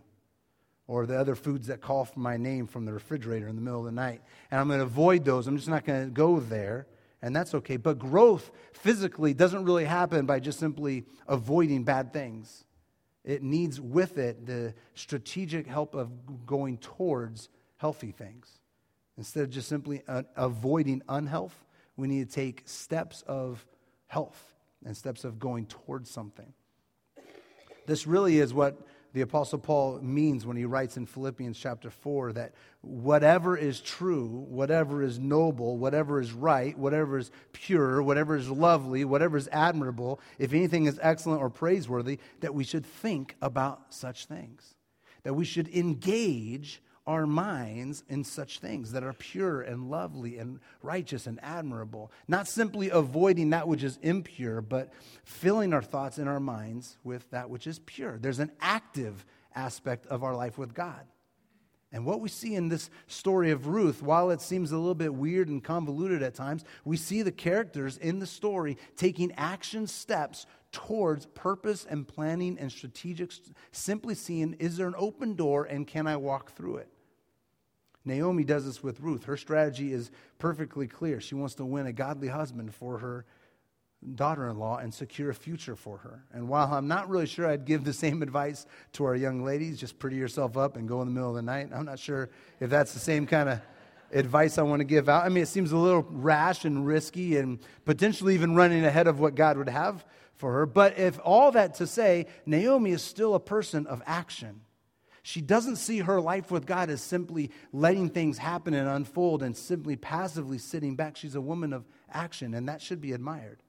or 0.87 1.05
the 1.05 1.17
other 1.17 1.35
foods 1.35 1.67
that 1.67 1.81
call 1.81 2.05
for 2.05 2.19
my 2.19 2.37
name 2.37 2.67
from 2.67 2.85
the 2.85 2.93
refrigerator 2.93 3.47
in 3.47 3.55
the 3.55 3.61
middle 3.61 3.79
of 3.79 3.85
the 3.85 3.91
night. 3.91 4.21
And 4.51 4.59
I'm 4.59 4.67
going 4.67 4.79
to 4.79 4.85
avoid 4.85 5.25
those. 5.25 5.47
I'm 5.47 5.57
just 5.57 5.69
not 5.69 5.83
going 5.83 6.05
to 6.05 6.11
go 6.11 6.39
there. 6.39 6.87
And 7.21 7.35
that's 7.35 7.55
okay. 7.55 7.77
But 7.77 7.97
growth 7.97 8.51
physically 8.73 9.33
doesn't 9.33 9.65
really 9.65 9.85
happen 9.85 10.25
by 10.25 10.39
just 10.39 10.59
simply 10.59 11.05
avoiding 11.27 11.83
bad 11.83 12.13
things. 12.13 12.65
It 13.23 13.41
needs 13.41 13.81
with 13.81 14.19
it 14.19 14.45
the 14.45 14.75
strategic 14.93 15.65
help 15.65 15.95
of 15.95 16.45
going 16.45 16.77
towards 16.77 17.49
healthy 17.77 18.11
things. 18.11 18.59
Instead 19.17 19.43
of 19.43 19.49
just 19.49 19.69
simply 19.69 20.01
uh, 20.07 20.23
avoiding 20.35 21.01
unhealth, 21.07 21.65
we 21.95 22.07
need 22.07 22.29
to 22.29 22.35
take 22.35 22.63
steps 22.65 23.23
of 23.27 23.65
health 24.07 24.53
and 24.85 24.95
steps 24.95 25.23
of 25.23 25.39
going 25.39 25.65
towards 25.65 26.09
something. 26.09 26.53
This 27.85 28.07
really 28.07 28.39
is 28.39 28.53
what 28.53 28.77
the 29.15 29.21
Apostle 29.21 29.59
Paul 29.59 29.99
means 30.01 30.45
when 30.45 30.57
he 30.57 30.65
writes 30.65 30.97
in 30.97 31.05
Philippians 31.05 31.57
chapter 31.57 31.89
4 31.89 32.33
that 32.33 32.53
whatever 32.81 33.55
is 33.55 33.79
true, 33.79 34.27
whatever 34.27 35.01
is 35.01 35.17
noble, 35.17 35.77
whatever 35.77 36.19
is 36.19 36.33
right, 36.33 36.77
whatever 36.77 37.17
is 37.17 37.31
pure, 37.53 38.03
whatever 38.03 38.35
is 38.35 38.49
lovely, 38.49 39.05
whatever 39.05 39.37
is 39.37 39.47
admirable, 39.53 40.19
if 40.37 40.51
anything 40.51 40.85
is 40.85 40.99
excellent 41.01 41.41
or 41.41 41.49
praiseworthy, 41.49 42.19
that 42.41 42.53
we 42.53 42.65
should 42.65 42.85
think 42.85 43.37
about 43.41 43.93
such 43.93 44.25
things. 44.25 44.75
That 45.23 45.33
we 45.33 45.45
should 45.45 45.69
engage 45.69 46.81
our 47.07 47.27
minds 47.27 48.03
in 48.09 48.23
such 48.23 48.59
things 48.59 48.91
that 48.91 49.03
are 49.03 49.13
pure 49.13 49.61
and 49.61 49.89
lovely 49.89 50.37
and 50.37 50.59
righteous 50.81 51.27
and 51.27 51.39
admirable. 51.43 52.11
Not 52.27 52.47
simply 52.47 52.89
avoiding 52.89 53.51
that 53.51 53.67
which 53.67 53.83
is 53.83 53.99
impure, 54.01 54.61
but 54.61 54.91
filling 55.23 55.73
our 55.73 55.83
thoughts 55.83 56.17
and 56.17 56.27
our 56.27 56.39
minds 56.39 56.97
with 57.03 57.29
that 57.31 57.49
which 57.49 57.67
is 57.67 57.79
pure. 57.79 58.17
There's 58.17 58.39
an 58.39 58.51
active 58.59 59.25
aspect 59.53 60.07
of 60.07 60.23
our 60.23 60.35
life 60.35 60.57
with 60.57 60.73
God. 60.73 61.05
And 61.91 62.05
what 62.05 62.19
we 62.19 62.27
see 62.27 62.55
in 62.55 62.67
this 62.67 62.89
story 63.07 63.51
of 63.51 63.67
Ruth, 63.67 64.01
while 64.01 64.31
it 64.31 64.41
seems 64.41 64.71
a 64.71 64.77
little 64.77 64.95
bit 64.95 65.13
weird 65.13 65.47
and 65.47 65.63
convoluted 65.63 66.23
at 66.23 66.33
times, 66.33 66.65
we 66.83 66.97
see 66.97 67.21
the 67.21 67.31
characters 67.31 67.97
in 67.97 68.19
the 68.19 68.27
story 68.27 68.77
taking 68.97 69.31
action 69.37 69.87
steps 69.87 70.45
towards 70.73 71.25
purpose 71.27 71.85
and 71.89 72.05
planning 72.05 72.57
and 72.59 72.69
strategic, 72.69 73.31
simply 73.71 74.13
seeing 74.13 74.55
is 74.55 74.75
there 74.75 74.87
an 74.87 74.95
open 74.97 75.35
door 75.35 75.63
and 75.63 75.87
can 75.87 76.05
I 76.05 76.17
walk 76.17 76.51
through 76.51 76.77
it? 76.77 76.89
Naomi 78.05 78.43
does 78.43 78.65
this 78.65 78.83
with 78.83 79.01
Ruth. 79.01 79.25
Her 79.25 79.37
strategy 79.37 79.91
is 79.91 80.11
perfectly 80.37 80.87
clear. 80.87 81.19
She 81.19 81.35
wants 81.35 81.55
to 81.55 81.65
win 81.65 81.87
a 81.87 81.93
godly 81.93 82.27
husband 82.27 82.73
for 82.73 82.99
her 82.99 83.25
daughter 84.13 84.47
in 84.49 84.59
law 84.59 84.77
and 84.77 84.93
secure 84.93 85.31
a 85.31 85.33
future 85.33 85.75
for 85.75 85.97
her. 85.97 86.23
And 86.31 86.47
while 86.47 86.71
I'm 86.71 86.87
not 86.87 87.09
really 87.09 87.25
sure 87.25 87.47
I'd 87.47 87.65
give 87.65 87.83
the 87.83 87.93
same 87.93 88.21
advice 88.21 88.67
to 88.93 89.05
our 89.05 89.15
young 89.15 89.43
ladies, 89.43 89.79
just 89.79 89.97
pretty 89.97 90.17
yourself 90.17 90.57
up 90.57 90.77
and 90.77 90.87
go 90.87 91.01
in 91.01 91.07
the 91.07 91.13
middle 91.13 91.29
of 91.29 91.35
the 91.35 91.41
night, 91.41 91.69
I'm 91.73 91.85
not 91.85 91.97
sure 91.97 92.29
if 92.59 92.69
that's 92.69 92.93
the 92.93 92.99
same 92.99 93.25
kind 93.25 93.49
of 93.49 93.61
advice 94.11 94.57
I 94.57 94.61
want 94.61 94.81
to 94.81 94.85
give 94.85 95.09
out. 95.09 95.25
I 95.25 95.29
mean, 95.29 95.43
it 95.43 95.47
seems 95.47 95.71
a 95.71 95.77
little 95.77 96.05
rash 96.09 96.65
and 96.65 96.85
risky 96.85 97.37
and 97.37 97.59
potentially 97.85 98.35
even 98.35 98.55
running 98.55 98.85
ahead 98.85 99.07
of 99.07 99.19
what 99.19 99.33
God 99.33 99.57
would 99.57 99.69
have 99.69 100.05
for 100.35 100.53
her. 100.53 100.65
But 100.65 100.99
if 100.99 101.19
all 101.23 101.51
that 101.53 101.75
to 101.75 101.87
say, 101.87 102.27
Naomi 102.45 102.91
is 102.91 103.01
still 103.01 103.33
a 103.33 103.39
person 103.39 103.87
of 103.87 104.03
action. 104.05 104.61
She 105.27 105.41
doesn't 105.41 105.77
see 105.77 106.01
her 106.01 106.21
life 106.21 106.51
with 106.51 106.67
God 106.67 106.91
as 106.91 107.01
simply 107.01 107.49
letting 107.73 108.09
things 108.09 108.37
happen 108.37 108.75
and 108.75 108.87
unfold 108.87 109.41
and 109.41 109.57
simply 109.57 109.95
passively 109.95 110.59
sitting 110.59 110.95
back. 110.95 111.17
She's 111.17 111.33
a 111.33 111.41
woman 111.41 111.73
of 111.73 111.83
action, 112.11 112.53
and 112.53 112.69
that 112.69 112.79
should 112.79 113.01
be 113.01 113.11
admired. 113.11 113.63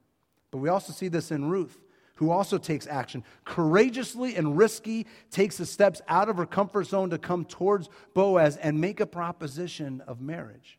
But 0.51 0.59
we 0.59 0.69
also 0.69 0.93
see 0.93 1.07
this 1.07 1.31
in 1.31 1.49
Ruth, 1.49 1.81
who 2.17 2.29
also 2.29 2.59
takes 2.59 2.85
action. 2.85 3.23
Courageously 3.43 4.35
and 4.35 4.55
risky 4.55 5.07
takes 5.31 5.57
the 5.57 5.65
steps 5.65 5.99
out 6.07 6.29
of 6.29 6.37
her 6.37 6.45
comfort 6.45 6.83
zone 6.83 7.09
to 7.09 7.17
come 7.17 7.43
towards 7.43 7.89
Boaz 8.13 8.57
and 8.57 8.79
make 8.79 8.99
a 8.99 9.07
proposition 9.07 10.01
of 10.01 10.21
marriage. 10.21 10.77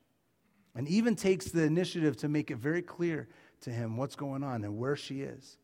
And 0.77 0.87
even 0.87 1.17
takes 1.17 1.47
the 1.47 1.65
initiative 1.65 2.17
to 2.19 2.29
make 2.29 2.53
it 2.53 2.59
very 2.59 2.83
clear 2.83 3.27
to 3.63 3.71
him 3.71 3.97
what's 3.97 4.15
going 4.15 4.45
on 4.45 4.63
and 4.63 4.79
where 4.79 4.95
she 4.95 5.23
is 5.23 5.59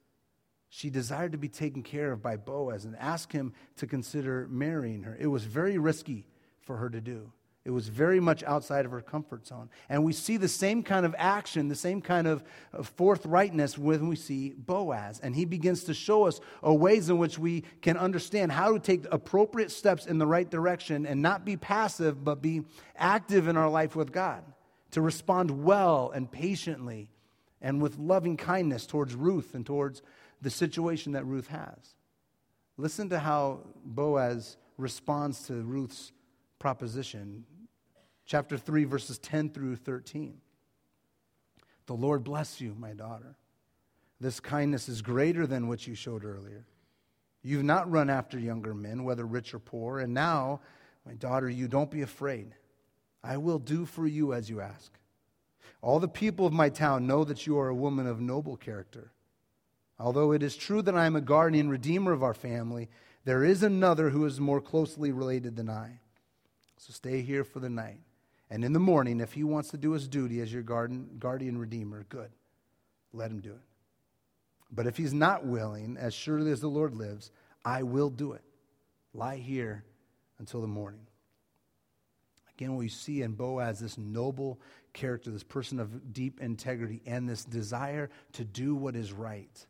she 0.76 0.90
desired 0.90 1.31
to 1.31 1.38
be 1.38 1.49
taken 1.49 1.85
care 1.85 2.11
of 2.11 2.21
by 2.21 2.37
Boaz 2.37 2.85
and 2.85 2.97
asked 2.97 3.33
him 3.33 3.52
to 3.76 3.87
consider 3.87 4.49
marrying 4.50 5.04
her. 5.04 5.16
It 5.21 5.28
was 5.28 5.45
very 5.45 5.78
risky 5.78 6.26
for 6.62 6.78
her 6.78 6.90
to 6.90 7.00
do. 7.00 7.31
It 7.64 7.71
was 7.71 7.87
very 7.87 8.19
much 8.19 8.43
outside 8.43 8.85
of 8.85 8.90
her 8.90 9.00
comfort 9.00 9.47
zone. 9.47 9.71
And 9.88 10.02
we 10.02 10.12
see 10.12 10.37
the 10.37 10.49
same 10.49 10.83
kind 10.83 11.07
of 11.07 11.14
action, 11.16 11.69
the 11.69 11.76
same 11.76 12.02
kind 12.02 12.26
of 12.26 12.43
forthrightness 12.83 13.78
when 13.78 14.09
we 14.09 14.16
see 14.16 14.50
Boaz. 14.50 15.21
And 15.21 15.37
he 15.37 15.45
begins 15.45 15.85
to 15.85 15.95
show 15.95 16.26
us 16.26 16.40
ways 16.61 17.09
in 17.09 17.19
which 17.19 17.38
we 17.38 17.62
can 17.81 17.97
understand 17.97 18.50
how 18.50 18.73
to 18.73 18.81
take 18.81 19.04
appropriate 19.12 19.71
steps 19.71 20.07
in 20.07 20.19
the 20.19 20.26
right 20.26 20.50
direction 20.50 21.07
and 21.07 21.23
not 21.23 21.45
be 21.45 21.57
passive, 21.57 22.25
but 22.25 22.43
be 22.43 22.62
active 22.97 23.47
in 23.47 23.57
our 23.57 23.71
life 23.71 23.95
with 23.95 24.11
God, 24.11 24.43
to 24.90 25.00
respond 25.00 25.62
well 25.64 26.11
and 26.12 26.28
patiently 26.28 27.11
and 27.64 27.80
with 27.80 27.99
loving 27.99 28.37
kindness 28.37 28.85
towards 28.87 29.14
Ruth 29.14 29.54
and 29.54 29.64
towards 29.64 30.02
the 30.42 30.50
situation 30.50 31.12
that 31.12 31.25
Ruth 31.25 31.49
has. 31.49 31.97
Listen 32.76 33.09
to 33.09 33.18
how 33.18 33.61
Boaz 33.87 34.59
responds 34.76 35.47
to 35.47 35.54
Ruth's 35.62 36.12
proposition. 36.59 37.44
Chapter 38.26 38.59
3, 38.59 38.85
verses 38.85 39.18
10 39.18 39.49
through 39.49 39.76
13. 39.76 40.37
The 41.87 41.94
Lord 41.94 42.23
bless 42.23 42.61
you, 42.61 42.76
my 42.78 42.92
daughter. 42.92 43.37
This 44.21 44.40
kindness 44.40 44.90
is 44.90 45.00
greater 45.00 45.47
than 45.47 45.66
what 45.66 45.87
you 45.87 45.94
showed 45.94 46.23
earlier. 46.23 46.66
You've 47.42 47.64
not 47.64 47.90
run 47.90 48.11
after 48.11 48.38
younger 48.38 48.75
men, 48.75 49.04
whether 49.04 49.25
rich 49.25 49.54
or 49.54 49.59
poor, 49.59 50.00
and 50.00 50.12
now, 50.12 50.61
my 51.06 51.14
daughter, 51.14 51.49
you 51.49 51.66
don't 51.68 51.90
be 51.90 52.02
afraid. 52.02 52.54
I 53.23 53.38
will 53.38 53.59
do 53.59 53.87
for 53.87 54.06
you 54.06 54.35
as 54.35 54.50
you 54.50 54.61
ask. 54.61 54.92
All 55.83 56.00
the 56.00 56.09
people 56.09 56.47
of 56.47 56.52
my 56.52 56.68
town 56.68 57.06
know 57.06 57.25
that 57.25 57.47
you 57.47 57.59
are 57.59 57.68
a 57.68 57.75
woman 57.75 58.06
of 58.06 58.21
noble 58.21 58.56
character. 58.56 59.12
Although 59.99 60.33
it 60.33 60.42
is 60.42 60.56
true 60.56 60.83
that 60.83 60.97
I 60.97 61.06
am 61.06 61.16
a 61.16 61.21
guardian 61.21 61.68
redeemer 61.68 62.12
of 62.12 62.23
our 62.23 62.35
family, 62.35 62.88
there 63.25 63.44
is 63.44 63.62
another 63.62 64.11
who 64.11 64.25
is 64.25 64.40
more 64.40 64.61
closely 64.61 65.12
related 65.12 65.56
than 65.56 65.71
I. 65.71 66.00
So 66.76 66.92
stay 66.92 67.23
here 67.23 67.44
for 67.44 67.61
the 67.61 67.71
night. 67.71 68.00
And 68.50 68.64
in 68.64 68.73
the 68.73 68.80
morning, 68.80 69.21
if 69.21 69.33
he 69.33 69.44
wants 69.44 69.71
to 69.71 69.76
do 69.76 69.92
his 69.92 70.06
duty 70.06 70.40
as 70.40 70.52
your 70.52 70.62
guardian, 70.62 71.09
guardian 71.18 71.59
redeemer, 71.59 72.04
good. 72.09 72.30
Let 73.12 73.30
him 73.30 73.40
do 73.40 73.52
it. 73.52 73.62
But 74.71 74.87
if 74.87 74.97
he's 74.97 75.14
not 75.14 75.47
willing, 75.47 75.97
as 75.97 76.12
surely 76.12 76.50
as 76.50 76.61
the 76.61 76.68
Lord 76.68 76.94
lives, 76.94 77.30
I 77.64 77.83
will 77.83 78.11
do 78.11 78.33
it. 78.33 78.42
Lie 79.14 79.37
here 79.37 79.85
until 80.38 80.61
the 80.61 80.66
morning. 80.66 81.06
Again, 82.56 82.76
we 82.76 82.88
see 82.88 83.23
in 83.23 83.32
Boaz 83.32 83.80
this 83.80 83.99
noble 83.99 84.61
character, 84.92 85.30
this 85.30 85.42
person 85.42 85.80
of 85.80 86.12
deep 86.12 86.40
integrity, 86.40 87.02
and 87.04 87.28
this 87.28 87.44
desire 87.44 88.11
to 88.32 88.44
do 88.44 88.75
what 88.75 88.94
is 88.94 89.12
right 89.12 89.66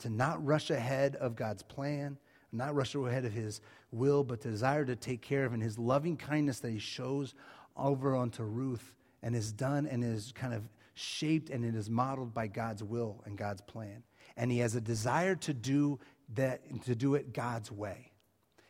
to 0.00 0.10
not 0.10 0.44
rush 0.44 0.70
ahead 0.70 1.16
of 1.16 1.36
God's 1.36 1.62
plan, 1.62 2.18
not 2.52 2.74
rush 2.74 2.94
ahead 2.94 3.24
of 3.24 3.32
His 3.32 3.60
will, 3.90 4.24
but 4.24 4.40
desire 4.40 4.84
to 4.84 4.96
take 4.96 5.22
care 5.22 5.44
of, 5.44 5.52
and 5.52 5.62
His 5.62 5.78
loving 5.78 6.16
kindness 6.16 6.60
that 6.60 6.70
He 6.70 6.78
shows 6.78 7.34
over 7.76 8.14
onto 8.14 8.42
Ruth 8.42 8.94
and 9.22 9.34
is 9.34 9.52
done 9.52 9.86
and 9.86 10.04
is 10.04 10.32
kind 10.34 10.54
of 10.54 10.68
shaped 10.94 11.50
and 11.50 11.64
it 11.64 11.74
is 11.74 11.90
modeled 11.90 12.32
by 12.32 12.46
God's 12.46 12.82
will 12.82 13.22
and 13.26 13.36
God's 13.36 13.60
plan. 13.62 14.02
And 14.36 14.50
He 14.50 14.58
has 14.58 14.74
a 14.74 14.80
desire 14.80 15.34
to 15.36 15.54
do 15.54 15.98
that, 16.34 16.62
to 16.84 16.94
do 16.94 17.14
it 17.14 17.32
God's 17.32 17.70
way. 17.70 18.12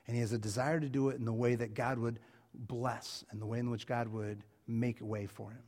And 0.06 0.14
He 0.14 0.20
has 0.20 0.32
a 0.32 0.38
desire 0.38 0.80
to 0.80 0.88
do 0.88 1.08
it 1.08 1.18
in 1.18 1.24
the 1.24 1.32
way 1.32 1.54
that 1.54 1.74
God 1.74 1.98
would 1.98 2.20
bless 2.58 3.24
and 3.30 3.40
the 3.40 3.46
way 3.46 3.58
in 3.58 3.70
which 3.70 3.86
God 3.86 4.08
would 4.08 4.42
make 4.66 5.00
a 5.00 5.04
way 5.04 5.26
for 5.26 5.50
Him. 5.50 5.62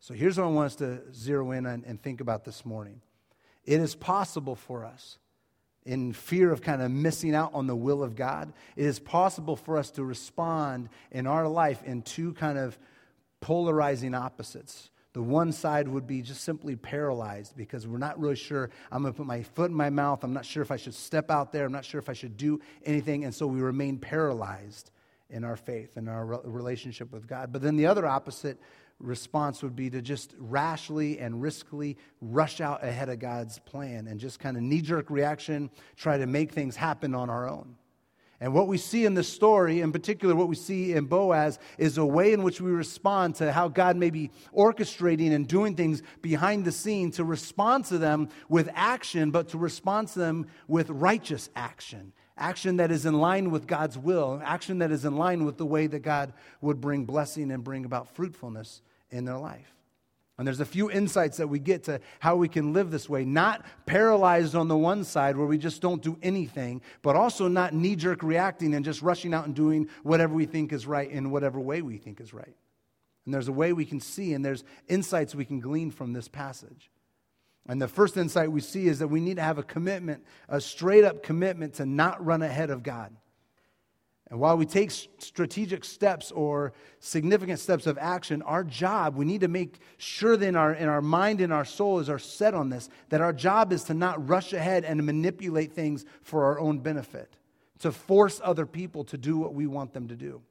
So 0.00 0.14
here's 0.14 0.38
what 0.38 0.44
I 0.44 0.48
want 0.48 0.66
us 0.66 0.76
to 0.76 1.00
zero 1.12 1.50
in 1.52 1.66
on 1.66 1.84
and 1.86 2.00
think 2.02 2.20
about 2.20 2.44
this 2.44 2.64
morning. 2.64 3.00
It 3.64 3.80
is 3.80 3.94
possible 3.94 4.56
for 4.56 4.84
us, 4.84 5.18
in 5.84 6.12
fear 6.12 6.52
of 6.52 6.60
kind 6.60 6.82
of 6.82 6.90
missing 6.90 7.34
out 7.34 7.52
on 7.54 7.66
the 7.66 7.76
will 7.76 8.02
of 8.02 8.14
God, 8.14 8.52
it 8.76 8.84
is 8.84 8.98
possible 8.98 9.56
for 9.56 9.76
us 9.78 9.90
to 9.92 10.04
respond 10.04 10.88
in 11.10 11.26
our 11.26 11.48
life 11.48 11.82
in 11.84 12.02
two 12.02 12.32
kind 12.34 12.58
of 12.58 12.78
polarizing 13.40 14.14
opposites. 14.14 14.90
The 15.12 15.22
one 15.22 15.52
side 15.52 15.88
would 15.88 16.06
be 16.06 16.22
just 16.22 16.44
simply 16.44 16.76
paralyzed 16.76 17.56
because 17.56 17.86
we're 17.86 17.98
not 17.98 18.20
really 18.20 18.36
sure. 18.36 18.70
I'm 18.92 19.02
going 19.02 19.12
to 19.12 19.16
put 19.16 19.26
my 19.26 19.42
foot 19.42 19.70
in 19.70 19.76
my 19.76 19.90
mouth. 19.90 20.22
I'm 20.22 20.32
not 20.32 20.44
sure 20.44 20.62
if 20.62 20.70
I 20.70 20.76
should 20.76 20.94
step 20.94 21.30
out 21.30 21.50
there. 21.50 21.64
I'm 21.64 21.72
not 21.72 21.84
sure 21.84 21.98
if 21.98 22.08
I 22.08 22.12
should 22.12 22.36
do 22.36 22.60
anything. 22.84 23.24
And 23.24 23.34
so 23.34 23.46
we 23.46 23.60
remain 23.60 23.98
paralyzed 23.98 24.92
in 25.30 25.44
our 25.44 25.56
faith 25.56 25.96
and 25.96 26.08
our 26.08 26.24
relationship 26.24 27.12
with 27.12 27.26
God. 27.26 27.52
But 27.52 27.62
then 27.62 27.76
the 27.76 27.86
other 27.86 28.06
opposite 28.06 28.58
response 28.98 29.62
would 29.62 29.74
be 29.74 29.90
to 29.90 30.02
just 30.02 30.34
rashly 30.38 31.18
and 31.18 31.42
riskily 31.42 31.96
rush 32.20 32.60
out 32.60 32.84
ahead 32.84 33.08
of 33.08 33.18
God's 33.18 33.58
plan 33.58 34.06
and 34.06 34.20
just 34.20 34.38
kind 34.38 34.56
of 34.56 34.62
knee 34.62 34.82
jerk 34.82 35.10
reaction, 35.10 35.70
try 35.96 36.18
to 36.18 36.26
make 36.26 36.52
things 36.52 36.76
happen 36.76 37.14
on 37.14 37.30
our 37.30 37.48
own. 37.48 37.76
And 38.42 38.54
what 38.54 38.68
we 38.68 38.78
see 38.78 39.04
in 39.04 39.12
this 39.12 39.28
story, 39.28 39.82
in 39.82 39.92
particular, 39.92 40.34
what 40.34 40.48
we 40.48 40.56
see 40.56 40.94
in 40.94 41.04
Boaz, 41.04 41.58
is 41.76 41.98
a 41.98 42.06
way 42.06 42.32
in 42.32 42.42
which 42.42 42.58
we 42.58 42.70
respond 42.70 43.34
to 43.36 43.52
how 43.52 43.68
God 43.68 43.96
may 43.96 44.08
be 44.08 44.30
orchestrating 44.56 45.32
and 45.32 45.46
doing 45.46 45.76
things 45.76 46.02
behind 46.22 46.64
the 46.64 46.72
scene 46.72 47.10
to 47.12 47.24
respond 47.24 47.84
to 47.86 47.98
them 47.98 48.30
with 48.48 48.70
action, 48.74 49.30
but 49.30 49.48
to 49.50 49.58
respond 49.58 50.08
to 50.08 50.18
them 50.18 50.46
with 50.68 50.88
righteous 50.88 51.50
action 51.54 52.14
action 52.40 52.78
that 52.78 52.90
is 52.90 53.06
in 53.06 53.20
line 53.20 53.50
with 53.50 53.66
God's 53.66 53.96
will, 53.96 54.40
action 54.44 54.78
that 54.78 54.90
is 54.90 55.04
in 55.04 55.16
line 55.16 55.44
with 55.44 55.58
the 55.58 55.66
way 55.66 55.86
that 55.86 56.00
God 56.00 56.32
would 56.60 56.80
bring 56.80 57.04
blessing 57.04 57.52
and 57.52 57.62
bring 57.62 57.84
about 57.84 58.14
fruitfulness 58.14 58.82
in 59.10 59.24
their 59.24 59.38
life. 59.38 59.72
And 60.38 60.46
there's 60.46 60.60
a 60.60 60.64
few 60.64 60.90
insights 60.90 61.36
that 61.36 61.48
we 61.48 61.58
get 61.58 61.84
to 61.84 62.00
how 62.18 62.34
we 62.36 62.48
can 62.48 62.72
live 62.72 62.90
this 62.90 63.10
way, 63.10 63.26
not 63.26 63.66
paralyzed 63.84 64.54
on 64.54 64.68
the 64.68 64.76
one 64.76 65.04
side 65.04 65.36
where 65.36 65.46
we 65.46 65.58
just 65.58 65.82
don't 65.82 66.00
do 66.02 66.16
anything, 66.22 66.80
but 67.02 67.14
also 67.14 67.46
not 67.46 67.74
knee 67.74 67.94
jerk 67.94 68.22
reacting 68.22 68.74
and 68.74 68.82
just 68.82 69.02
rushing 69.02 69.34
out 69.34 69.44
and 69.44 69.54
doing 69.54 69.86
whatever 70.02 70.34
we 70.34 70.46
think 70.46 70.72
is 70.72 70.86
right 70.86 71.10
in 71.10 71.30
whatever 71.30 71.60
way 71.60 71.82
we 71.82 71.98
think 71.98 72.22
is 72.22 72.32
right. 72.32 72.56
And 73.26 73.34
there's 73.34 73.48
a 73.48 73.52
way 73.52 73.74
we 73.74 73.84
can 73.84 74.00
see, 74.00 74.32
and 74.32 74.42
there's 74.42 74.64
insights 74.88 75.34
we 75.34 75.44
can 75.44 75.60
glean 75.60 75.90
from 75.90 76.14
this 76.14 76.26
passage. 76.26 76.90
And 77.70 77.80
the 77.80 77.86
first 77.86 78.16
insight 78.16 78.50
we 78.50 78.62
see 78.62 78.88
is 78.88 78.98
that 78.98 79.06
we 79.06 79.20
need 79.20 79.36
to 79.36 79.42
have 79.42 79.56
a 79.56 79.62
commitment, 79.62 80.24
a 80.48 80.60
straight 80.60 81.04
up 81.04 81.22
commitment 81.22 81.74
to 81.74 81.86
not 81.86 82.24
run 82.24 82.42
ahead 82.42 82.68
of 82.68 82.82
God. 82.82 83.14
And 84.28 84.40
while 84.40 84.56
we 84.56 84.66
take 84.66 84.90
strategic 84.90 85.84
steps 85.84 86.32
or 86.32 86.72
significant 86.98 87.60
steps 87.60 87.86
of 87.86 87.96
action, 87.96 88.42
our 88.42 88.64
job, 88.64 89.14
we 89.14 89.24
need 89.24 89.42
to 89.42 89.48
make 89.48 89.78
sure 89.98 90.36
that 90.36 90.44
in 90.44 90.56
our, 90.56 90.74
in 90.74 90.88
our 90.88 91.00
mind 91.00 91.40
and 91.40 91.52
our 91.52 91.64
soul 91.64 92.00
is 92.00 92.10
are 92.10 92.18
set 92.18 92.54
on 92.54 92.70
this, 92.70 92.88
that 93.10 93.20
our 93.20 93.32
job 93.32 93.72
is 93.72 93.84
to 93.84 93.94
not 93.94 94.28
rush 94.28 94.52
ahead 94.52 94.84
and 94.84 95.06
manipulate 95.06 95.72
things 95.72 96.04
for 96.22 96.46
our 96.46 96.58
own 96.58 96.80
benefit, 96.80 97.36
to 97.78 97.92
force 97.92 98.40
other 98.42 98.66
people 98.66 99.04
to 99.04 99.16
do 99.16 99.36
what 99.36 99.54
we 99.54 99.68
want 99.68 99.92
them 99.92 100.08
to 100.08 100.16
do, 100.16 100.42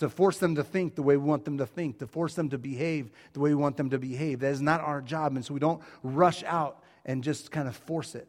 to 0.00 0.08
force 0.08 0.38
them 0.38 0.56
to 0.56 0.64
think 0.64 0.94
the 0.94 1.02
way 1.02 1.16
we 1.16 1.24
want 1.24 1.44
them 1.44 1.58
to 1.58 1.66
think, 1.66 1.98
to 2.00 2.06
force 2.06 2.34
them 2.34 2.50
to 2.50 2.58
behave 2.58 3.10
the 3.32 3.40
way 3.40 3.50
we 3.50 3.54
want 3.54 3.76
them 3.76 3.90
to 3.90 3.98
behave. 3.98 4.40
That 4.40 4.52
is 4.52 4.60
not 4.60 4.80
our 4.80 5.00
job. 5.00 5.36
And 5.36 5.44
so 5.44 5.54
we 5.54 5.60
don't 5.60 5.82
rush 6.02 6.42
out 6.44 6.82
and 7.04 7.24
just 7.24 7.50
kind 7.50 7.68
of 7.68 7.76
force 7.76 8.14
it. 8.14 8.28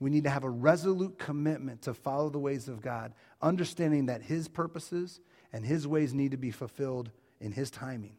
We 0.00 0.10
need 0.10 0.24
to 0.24 0.30
have 0.30 0.44
a 0.44 0.50
resolute 0.50 1.18
commitment 1.18 1.82
to 1.82 1.94
follow 1.94 2.28
the 2.28 2.38
ways 2.38 2.68
of 2.68 2.82
God, 2.82 3.12
understanding 3.40 4.06
that 4.06 4.22
His 4.22 4.48
purposes 4.48 5.20
and 5.52 5.64
His 5.64 5.86
ways 5.86 6.12
need 6.12 6.32
to 6.32 6.36
be 6.36 6.50
fulfilled 6.50 7.10
in 7.40 7.52
His 7.52 7.70
timing. 7.70 8.16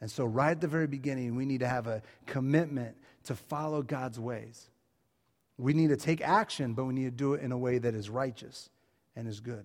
And 0.00 0.10
so, 0.10 0.24
right 0.24 0.50
at 0.52 0.60
the 0.60 0.68
very 0.68 0.86
beginning, 0.86 1.36
we 1.36 1.46
need 1.46 1.60
to 1.60 1.68
have 1.68 1.86
a 1.86 2.02
commitment 2.26 2.96
to 3.24 3.34
follow 3.34 3.82
God's 3.82 4.18
ways. 4.18 4.68
We 5.58 5.72
need 5.72 5.88
to 5.88 5.96
take 5.96 6.20
action, 6.20 6.74
but 6.74 6.84
we 6.84 6.94
need 6.94 7.04
to 7.04 7.10
do 7.10 7.34
it 7.34 7.42
in 7.42 7.52
a 7.52 7.58
way 7.58 7.78
that 7.78 7.94
is 7.94 8.10
righteous 8.10 8.68
and 9.14 9.26
is 9.26 9.40
good. 9.40 9.64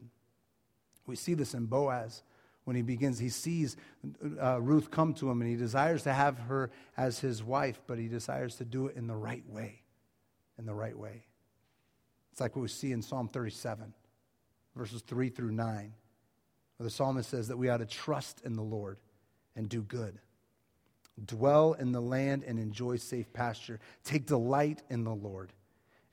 We 1.07 1.15
see 1.15 1.33
this 1.33 1.53
in 1.53 1.65
Boaz 1.65 2.23
when 2.63 2.75
he 2.75 2.81
begins. 2.81 3.19
He 3.19 3.29
sees 3.29 3.75
uh, 4.41 4.61
Ruth 4.61 4.91
come 4.91 5.13
to 5.15 5.29
him 5.29 5.41
and 5.41 5.49
he 5.49 5.55
desires 5.55 6.03
to 6.03 6.13
have 6.13 6.37
her 6.39 6.71
as 6.97 7.19
his 7.19 7.43
wife, 7.43 7.81
but 7.87 7.97
he 7.97 8.07
desires 8.07 8.55
to 8.57 8.65
do 8.65 8.87
it 8.87 8.95
in 8.95 9.07
the 9.07 9.15
right 9.15 9.47
way 9.49 9.81
in 10.61 10.67
the 10.67 10.73
right 10.73 10.97
way. 10.97 11.25
It's 12.31 12.39
like 12.39 12.55
what 12.55 12.61
we 12.61 12.67
see 12.69 12.93
in 12.93 13.01
Psalm 13.01 13.27
37, 13.27 13.93
verses 14.75 15.01
3 15.01 15.29
through 15.29 15.51
9, 15.51 15.93
where 16.77 16.83
the 16.83 16.89
psalmist 16.89 17.29
says 17.29 17.49
that 17.49 17.57
we 17.57 17.67
ought 17.67 17.77
to 17.77 17.85
trust 17.85 18.41
in 18.45 18.55
the 18.55 18.61
Lord 18.61 18.97
and 19.55 19.67
do 19.67 19.81
good. 19.81 20.19
Dwell 21.25 21.73
in 21.73 21.91
the 21.91 22.01
land 22.01 22.43
and 22.45 22.57
enjoy 22.57 22.95
safe 22.97 23.33
pasture. 23.33 23.79
Take 24.03 24.27
delight 24.27 24.81
in 24.89 25.03
the 25.03 25.13
Lord, 25.13 25.51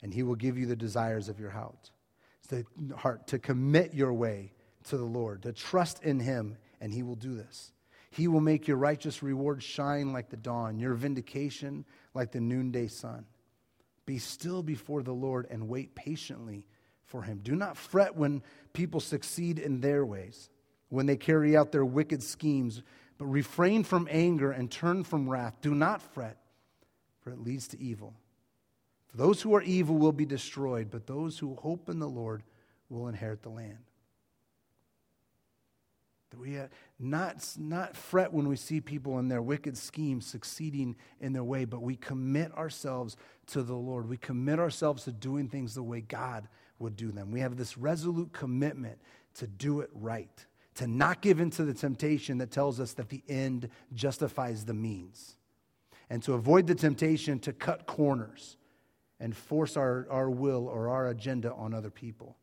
and 0.03 0.13
he 0.13 0.23
will 0.23 0.35
give 0.35 0.57
you 0.57 0.65
the 0.65 0.75
desires 0.75 1.29
of 1.29 1.39
your 1.39 1.51
heart. 1.51 1.91
Heart 2.97 3.27
to 3.27 3.39
commit 3.39 3.93
your 3.93 4.11
way 4.11 4.51
to 4.89 4.97
the 4.97 5.05
Lord, 5.05 5.43
to 5.43 5.53
trust 5.53 6.03
in 6.03 6.19
him, 6.19 6.57
and 6.81 6.91
he 6.91 7.03
will 7.03 7.15
do 7.15 7.35
this. 7.35 7.71
He 8.11 8.27
will 8.27 8.41
make 8.41 8.67
your 8.67 8.77
righteous 8.77 9.21
reward 9.21 9.61
shine 9.61 10.13
like 10.13 10.29
the 10.29 10.37
dawn, 10.37 10.79
your 10.79 10.95
vindication 10.95 11.85
like 12.13 12.31
the 12.31 12.41
noonday 12.41 12.87
sun. 12.87 13.25
Be 14.05 14.17
still 14.17 14.63
before 14.63 15.03
the 15.03 15.13
Lord 15.13 15.47
and 15.51 15.69
wait 15.69 15.93
patiently 15.93 16.65
for 17.05 17.21
him. 17.21 17.41
Do 17.43 17.55
not 17.55 17.77
fret 17.77 18.15
when 18.15 18.41
people 18.73 18.99
succeed 18.99 19.59
in 19.59 19.81
their 19.81 20.05
ways, 20.05 20.49
when 20.89 21.05
they 21.05 21.17
carry 21.17 21.55
out 21.55 21.71
their 21.71 21.85
wicked 21.85 22.23
schemes, 22.23 22.81
but 23.19 23.25
refrain 23.25 23.83
from 23.83 24.07
anger 24.09 24.51
and 24.51 24.71
turn 24.71 25.03
from 25.03 25.29
wrath. 25.29 25.57
Do 25.61 25.75
not 25.75 26.01
fret, 26.01 26.37
for 27.21 27.31
it 27.31 27.39
leads 27.39 27.67
to 27.69 27.79
evil. 27.79 28.15
For 29.09 29.17
those 29.17 29.41
who 29.41 29.53
are 29.53 29.61
evil 29.61 29.97
will 29.97 30.11
be 30.11 30.25
destroyed, 30.25 30.89
but 30.89 31.05
those 31.05 31.37
who 31.37 31.55
hope 31.55 31.89
in 31.89 31.99
the 31.99 32.09
Lord 32.09 32.43
will 32.89 33.07
inherit 33.07 33.43
the 33.43 33.49
land. 33.49 33.88
We 36.39 36.57
uh, 36.57 36.67
not, 36.99 37.45
not 37.57 37.95
fret 37.95 38.31
when 38.31 38.47
we 38.47 38.55
see 38.55 38.79
people 38.79 39.19
in 39.19 39.27
their 39.27 39.41
wicked 39.41 39.77
schemes 39.77 40.25
succeeding 40.25 40.95
in 41.19 41.33
their 41.33 41.43
way, 41.43 41.65
but 41.65 41.81
we 41.81 41.95
commit 41.95 42.55
ourselves 42.57 43.17
to 43.47 43.61
the 43.61 43.75
Lord. 43.75 44.07
We 44.07 44.17
commit 44.17 44.59
ourselves 44.59 45.03
to 45.03 45.11
doing 45.11 45.49
things 45.49 45.75
the 45.75 45.83
way 45.83 46.01
God 46.01 46.47
would 46.79 46.95
do 46.95 47.11
them. 47.11 47.31
We 47.31 47.41
have 47.41 47.57
this 47.57 47.77
resolute 47.77 48.31
commitment 48.31 48.99
to 49.35 49.47
do 49.47 49.81
it 49.81 49.89
right, 49.93 50.45
to 50.75 50.87
not 50.87 51.21
give 51.21 51.39
in 51.39 51.49
to 51.51 51.65
the 51.65 51.73
temptation 51.73 52.37
that 52.37 52.51
tells 52.51 52.79
us 52.79 52.93
that 52.93 53.09
the 53.09 53.23
end 53.27 53.69
justifies 53.93 54.65
the 54.65 54.73
means, 54.73 55.35
and 56.09 56.23
to 56.23 56.33
avoid 56.33 56.67
the 56.67 56.75
temptation 56.75 57.39
to 57.39 57.53
cut 57.53 57.85
corners 57.85 58.55
and 59.19 59.35
force 59.35 59.75
our, 59.75 60.07
our 60.09 60.29
will 60.29 60.67
or 60.67 60.87
our 60.87 61.09
agenda 61.09 61.53
on 61.53 61.73
other 61.73 61.89
people. 61.89 62.37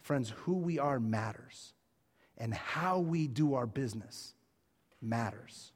Friends, 0.00 0.32
who 0.36 0.54
we 0.54 0.78
are 0.78 1.00
matters 1.00 1.74
and 2.38 2.52
how 2.54 2.98
we 2.98 3.26
do 3.26 3.54
our 3.54 3.66
business 3.66 4.34
matters. 5.00 5.72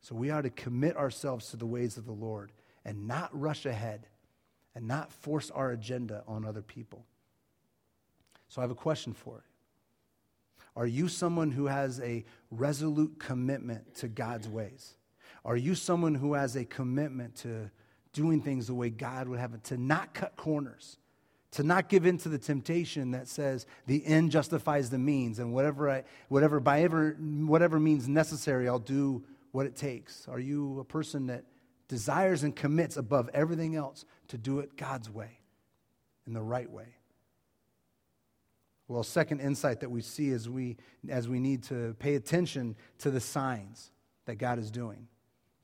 So 0.00 0.14
we 0.14 0.30
are 0.30 0.42
to 0.42 0.50
commit 0.50 0.96
ourselves 0.96 1.50
to 1.50 1.56
the 1.56 1.66
ways 1.66 1.96
of 1.96 2.04
the 2.04 2.12
Lord 2.12 2.52
and 2.84 3.08
not 3.08 3.30
rush 3.38 3.66
ahead 3.66 4.06
and 4.74 4.86
not 4.86 5.12
force 5.12 5.50
our 5.50 5.70
agenda 5.70 6.22
on 6.26 6.44
other 6.44 6.62
people. 6.62 7.04
So 8.48 8.60
I 8.60 8.64
have 8.64 8.70
a 8.70 8.76
question 8.76 9.12
for 9.12 9.36
you. 9.36 9.42
Are 10.76 10.86
you 10.86 11.08
someone 11.08 11.52
who 11.52 11.66
has 11.66 12.00
a 12.00 12.24
resolute 12.50 13.18
commitment 13.18 13.94
to 13.96 14.08
God's 14.08 14.48
ways? 14.48 14.94
Are 15.44 15.56
you 15.56 15.74
someone 15.74 16.14
who 16.14 16.34
has 16.34 16.56
a 16.56 16.64
commitment 16.64 17.36
to 17.36 17.70
doing 18.12 18.40
things 18.40 18.66
the 18.66 18.74
way 18.74 18.90
God 18.90 19.28
would 19.28 19.38
have 19.38 19.54
it, 19.54 19.64
to 19.64 19.76
not 19.76 20.14
cut 20.14 20.36
corners? 20.36 20.96
To 21.54 21.62
not 21.62 21.88
give 21.88 22.04
in 22.04 22.18
to 22.18 22.28
the 22.28 22.38
temptation 22.38 23.12
that 23.12 23.28
says 23.28 23.66
the 23.86 24.04
end 24.04 24.32
justifies 24.32 24.90
the 24.90 24.98
means 24.98 25.38
and 25.38 25.52
whatever 25.52 25.88
I, 25.88 26.04
whatever 26.28 26.58
by 26.58 26.82
ever, 26.82 27.12
whatever 27.12 27.78
means 27.78 28.08
necessary 28.08 28.68
i'll 28.68 28.78
do 28.78 29.24
what 29.52 29.66
it 29.66 29.76
takes. 29.76 30.26
Are 30.26 30.40
you 30.40 30.80
a 30.80 30.84
person 30.84 31.28
that 31.28 31.44
desires 31.86 32.42
and 32.42 32.56
commits 32.56 32.96
above 32.96 33.30
everything 33.32 33.76
else 33.76 34.04
to 34.28 34.36
do 34.36 34.58
it 34.58 34.76
god's 34.76 35.08
way 35.08 35.38
in 36.26 36.32
the 36.32 36.42
right 36.42 36.68
way? 36.68 36.96
Well 38.88 39.04
second 39.04 39.40
insight 39.40 39.80
that 39.80 39.90
we 39.90 40.02
see 40.02 40.30
as 40.30 40.48
we 40.48 40.76
as 41.08 41.28
we 41.28 41.38
need 41.38 41.62
to 41.64 41.94
pay 42.00 42.16
attention 42.16 42.74
to 42.98 43.12
the 43.12 43.20
signs 43.20 43.92
that 44.26 44.36
god 44.36 44.58
is 44.58 44.72
doing 44.72 45.06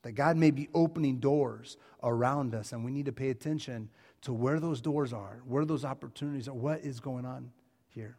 that 0.03 0.13
god 0.13 0.37
may 0.37 0.51
be 0.51 0.69
opening 0.73 1.19
doors 1.19 1.75
around 2.01 2.55
us 2.55 2.71
and 2.71 2.85
we 2.85 2.91
need 2.91 3.05
to 3.05 3.11
pay 3.11 3.29
attention 3.29 3.89
to 4.21 4.33
where 4.33 4.59
those 4.59 4.81
doors 4.81 5.13
are, 5.13 5.41
where 5.45 5.65
those 5.65 5.85
opportunities 5.85 6.47
are, 6.47 6.53
what 6.53 6.81
is 6.81 6.99
going 6.99 7.25
on 7.25 7.51
here. 7.89 8.17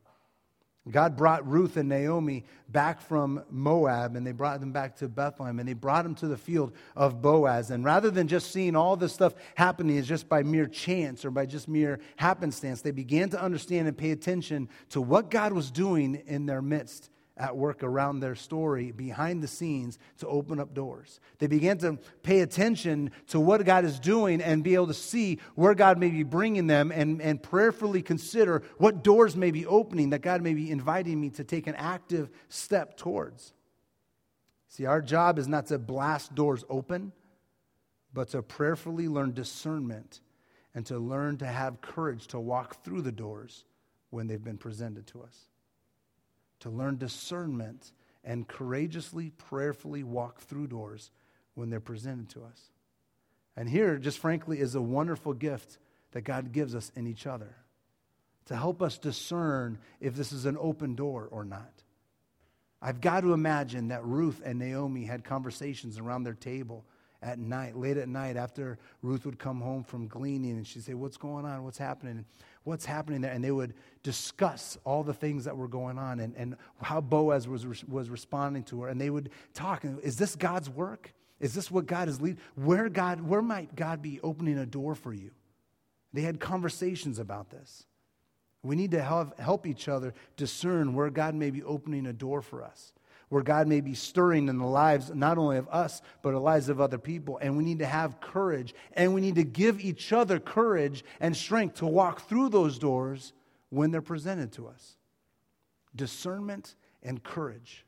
God 0.91 1.17
brought 1.17 1.47
Ruth 1.47 1.77
and 1.77 1.89
Naomi 1.89 2.45
back 2.69 3.01
from 3.01 3.45
Moab 3.51 4.17
and 4.17 4.27
they 4.27 4.33
brought 4.33 4.59
them 4.59 4.73
back 4.73 4.97
to 4.97 5.09
Bethlehem 5.09 5.61
and 5.61 5.69
they 5.69 5.75
brought 5.75 6.03
them 6.03 6.17
to 6.17 6.27
the 6.27 6.37
field 6.37 6.73
of 6.97 7.23
Boaz. 7.23 7.71
And 7.71 7.85
rather 7.85 8.11
than 8.11 8.27
just 8.27 8.51
seeing 8.51 8.75
all 8.75 8.97
this 8.97 9.13
stuff 9.13 9.35
happening 9.55 9.97
as 9.97 10.09
just 10.09 10.29
by 10.29 10.43
mere 10.43 10.67
chance 10.67 11.25
or 11.25 11.31
by 11.31 11.47
just 11.47 11.69
mere 11.69 12.01
happenstance, 12.17 12.83
they 12.83 12.91
began 12.91 13.31
to 13.31 13.41
understand 13.41 13.87
and 13.87 13.97
pay 13.97 14.11
attention 14.11 14.69
to 14.89 15.01
what 15.01 15.31
God 15.31 15.53
was 15.53 15.71
doing 15.71 16.17
in 16.27 16.47
their 16.47 16.63
midst 16.63 17.11
at 17.37 17.57
work 17.57 17.83
around 17.83 18.21
their 18.21 18.35
story 18.35 18.93
behind 18.93 19.43
the 19.43 19.49
scenes 19.49 19.99
to 20.19 20.27
open 20.27 20.61
up 20.61 20.75
doors. 20.75 21.19
They 21.39 21.47
began 21.47 21.79
to 21.79 21.99
pay 22.23 22.41
attention 22.41 23.11
to 23.29 23.41
what 23.41 23.65
God 23.65 23.85
is 23.85 23.99
doing 23.99 24.43
and 24.43 24.63
be 24.63 24.75
able 24.75 24.89
to 24.89 24.95
see 24.95 25.39
where 25.55 25.75
God 25.75 25.99
may 25.99 26.11
be 26.11 26.25
bringing 26.25 26.67
them 26.67 26.93
and, 26.93 27.23
and 27.23 27.43
prayerfully 27.43 28.03
consider 28.03 28.63
what 28.77 29.03
doors 29.03 29.35
may 29.35 29.51
be 29.51 29.65
opening 29.67 30.11
that 30.11 30.21
God 30.21 30.43
may 30.43 30.53
be 30.53 30.71
inviting 30.71 31.21
me 31.21 31.31
to 31.31 31.45
take 31.45 31.67
an 31.67 31.75
active 31.77 32.31
step 32.49 32.97
towards. 32.97 33.55
See, 34.69 34.85
our 34.85 35.01
job 35.01 35.39
is 35.39 35.49
not 35.49 35.67
to 35.67 35.79
blast 35.79 36.35
doors 36.35 36.65
open, 36.69 37.13
but 38.13 38.29
to 38.29 38.43
prayerfully 38.43 39.09
learn 39.09 39.33
discernment 39.33 40.21
and 40.75 40.85
to 40.87 40.99
learn 40.99 41.39
to 41.39 41.47
have 41.47 41.81
courage 41.81 42.27
to 42.29 42.41
walk 42.41 42.85
through 42.85 43.03
the 43.03 43.13
doors 43.13 43.65
when 44.11 44.27
they've 44.27 44.43
been 44.43 44.59
presented 44.59 45.07
to 45.09 45.23
us 45.23 45.49
to 46.63 46.71
learn 46.71 46.97
discernment 46.97 47.93
and 48.25 48.47
courageously, 48.47 49.31
prayerfully 49.31 50.03
walk 50.03 50.41
through 50.41 50.69
doors 50.69 51.11
when 51.55 51.71
they're 51.71 51.81
presented 51.81 52.29
to 52.31 52.43
us. 52.45 52.71
And 53.57 53.69
here, 53.69 53.99
just 53.99 54.19
frankly, 54.19 54.61
is 54.61 54.75
a 54.75 54.81
wonderful 54.81 55.35
gift 55.35 55.79
that 56.13 56.23
God 56.23 56.53
gives 56.53 56.75
us 56.75 56.91
in 56.95 57.07
each 57.07 57.27
other 57.27 57.57
to 58.47 58.57
help 58.57 58.83
us 58.83 58.99
discern 58.99 59.79
if 60.01 60.15
this 60.15 60.33
is 60.33 60.47
an 60.47 60.57
open 60.59 60.95
door 60.95 61.29
or 61.31 61.45
not. 61.45 61.73
I've 62.81 63.01
got 63.01 63.21
to 63.21 63.33
imagine 63.33 63.89
that 63.89 64.05
Ruth 64.05 64.41
and 64.45 64.59
Naomi 64.59 65.05
had 65.05 65.25
conversations 65.25 65.99
around 65.99 66.25
their 66.25 66.35
table 66.35 66.85
at 67.23 67.39
night, 67.39 67.77
late 67.77 67.97
at 67.97 68.09
night, 68.09 68.37
after 68.37 68.79
Ruth 69.01 69.25
would 69.25 69.39
come 69.39 69.61
home 69.61 69.85
from 69.85 70.09
gleaning 70.09 70.53
and 70.53 70.67
she'd 70.67 70.83
say, 70.83 70.95
What's 70.95 71.17
going 71.17 71.45
on? 71.45 71.63
What's 71.63 71.79
happening? 71.79 72.25
What's 72.65 72.85
happening 72.85 73.21
there? 73.23 73.33
And 73.33 73.43
they 73.43 73.51
would 73.51 73.75
discuss 74.03 74.79
all 74.85 75.03
the 75.03 75.15
things 75.15 75.45
that 75.45 75.57
were 75.57 75.69
going 75.69 75.99
on 75.99 76.21
and, 76.21 76.35
and 76.37 76.57
how 76.81 77.01
Boaz 77.01 77.49
was, 77.49 77.67
was 77.87 78.09
responding 78.09 78.63
to 78.65 78.83
her. 78.83 78.89
And 78.89 79.01
they 79.01 79.11
would 79.11 79.31
talk. 79.55 79.85
Is 80.03 80.17
this 80.17 80.37
God's 80.37 80.71
work? 80.71 81.13
Is 81.41 81.55
this 81.55 81.71
what 81.71 81.87
God 81.87 82.09
is 82.09 82.21
leading? 82.21 82.41
Where, 82.55 82.89
God, 82.89 83.21
where 83.21 83.43
might 83.43 83.75
God 83.75 84.01
be 84.01 84.21
opening 84.21 84.59
a 84.59 84.67
door 84.67 84.95
for 84.95 85.13
you? 85.13 85.33
They 86.13 86.23
had 86.23 86.39
conversations 86.39 87.19
about 87.19 87.51
this. 87.51 87.87
We 88.63 88.77
need 88.77 88.93
to 88.93 89.03
help, 89.03 89.41
help 89.41 89.67
each 89.67 89.89
other 89.89 90.15
discern 90.37 90.95
where 90.95 91.11
God 91.11 91.35
may 91.35 91.51
be 91.51 91.65
opening 91.65 92.07
a 92.07 92.13
door 92.13 92.43
for 92.43 92.63
us 92.63 92.93
where 93.33 93.43
God 93.43 93.67
may 93.67 93.81
be 93.81 93.95
stirring 93.95 94.49
in 94.49 94.59
the 94.59 94.67
lives 94.67 95.11
not 95.15 95.39
only 95.39 95.57
of 95.57 95.67
us, 95.71 96.03
but 96.21 96.33
the 96.33 96.39
lives 96.39 96.69
of 96.69 96.83
other 96.83 96.99
people. 96.99 97.39
And 97.41 97.57
we 97.57 97.65
need 97.65 97.79
to 97.79 97.87
have 97.87 98.21
courage. 98.21 98.75
And 98.93 99.15
we 99.15 99.23
need 99.23 99.37
to 99.37 99.43
give 99.43 99.81
each 99.81 100.13
other 100.13 100.39
courage 100.39 101.03
and 101.19 101.35
strength 101.35 101.77
to 101.77 101.87
walk 101.87 102.29
through 102.29 102.51
those 102.51 102.79
doors 102.79 103.33
when 103.71 103.91
they're 103.91 104.03
presented 104.03 104.53
to 104.53 104.69
us. 104.69 104.99
discernment, 105.97 106.75
and 107.03 107.23
courage. 107.23 107.87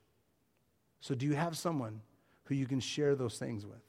So, 1.00 1.14
do 1.14 1.26
you 1.26 1.34
have 1.34 1.58
someone 1.58 2.00
who 2.44 2.54
you 2.54 2.66
can 2.66 2.80
share 2.80 3.14
those 3.14 3.38
things 3.38 3.66
with? 3.66 3.83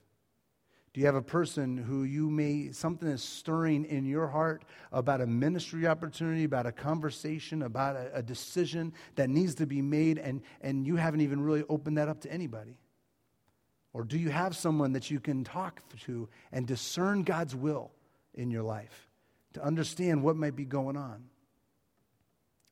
Do 0.96 1.02
you 1.02 1.08
have 1.08 1.16
a 1.16 1.22
person 1.22 1.76
who 1.76 2.06
you 2.06 2.30
may, 2.30 2.72
something 2.72 3.10
is 3.10 3.22
stirring 3.22 3.84
in 3.84 4.06
your 4.06 4.28
heart 4.28 4.64
about 4.94 5.20
a 5.20 5.28
ministry 5.28 5.86
opportunity, 5.88 6.46
about 6.46 6.66
a 6.66 6.72
conversation, 6.72 7.64
about 7.64 7.98
a, 7.98 8.12
a, 8.14 8.24
decision 8.24 8.94
that 9.16 9.30
needs 9.30 9.56
to 9.56 9.66
be 9.66 9.82
made, 9.82 10.18
and, 10.18 10.42
and 10.62 10.88
you 10.88 10.96
haven't 10.96 11.20
even 11.20 11.42
really 11.42 11.66
opened 11.68 11.98
that 11.98 12.08
up 12.08 12.22
to 12.22 12.32
anybody? 12.32 12.78
Or 13.92 14.06
do 14.06 14.18
you 14.18 14.30
have 14.30 14.56
someone 14.56 14.94
that 14.94 15.12
you 15.12 15.20
can 15.20 15.44
talk 15.44 15.82
to 16.06 16.30
and 16.54 16.66
discern 16.66 17.24
God's 17.24 17.58
will 17.58 17.92
in 18.34 18.50
your 18.50 18.64
life 18.64 19.10
to 19.52 19.62
understand 19.62 20.24
what 20.24 20.38
might 20.38 20.56
be 20.56 20.64
going 20.64 20.96
on? 20.96 21.26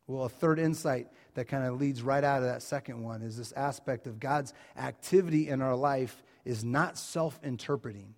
Well, 0.08 0.24
a 0.24 0.30
third 0.30 0.60
insight 0.60 1.08
that 1.34 1.50
kind 1.50 1.66
of 1.66 1.78
leads 1.78 2.02
right 2.02 2.24
out 2.24 2.38
of 2.38 2.48
that 2.48 2.62
second 2.62 3.04
one 3.04 3.22
is 3.22 3.36
this 3.36 3.52
aspect 3.52 4.08
of 4.08 4.22
God's 4.22 4.54
activity 4.78 5.50
in 5.50 5.62
our 5.62 5.76
life 5.76 6.24
is 6.45 6.63
not 6.63 6.97
self 6.97 7.39
interpreting. 7.43 8.15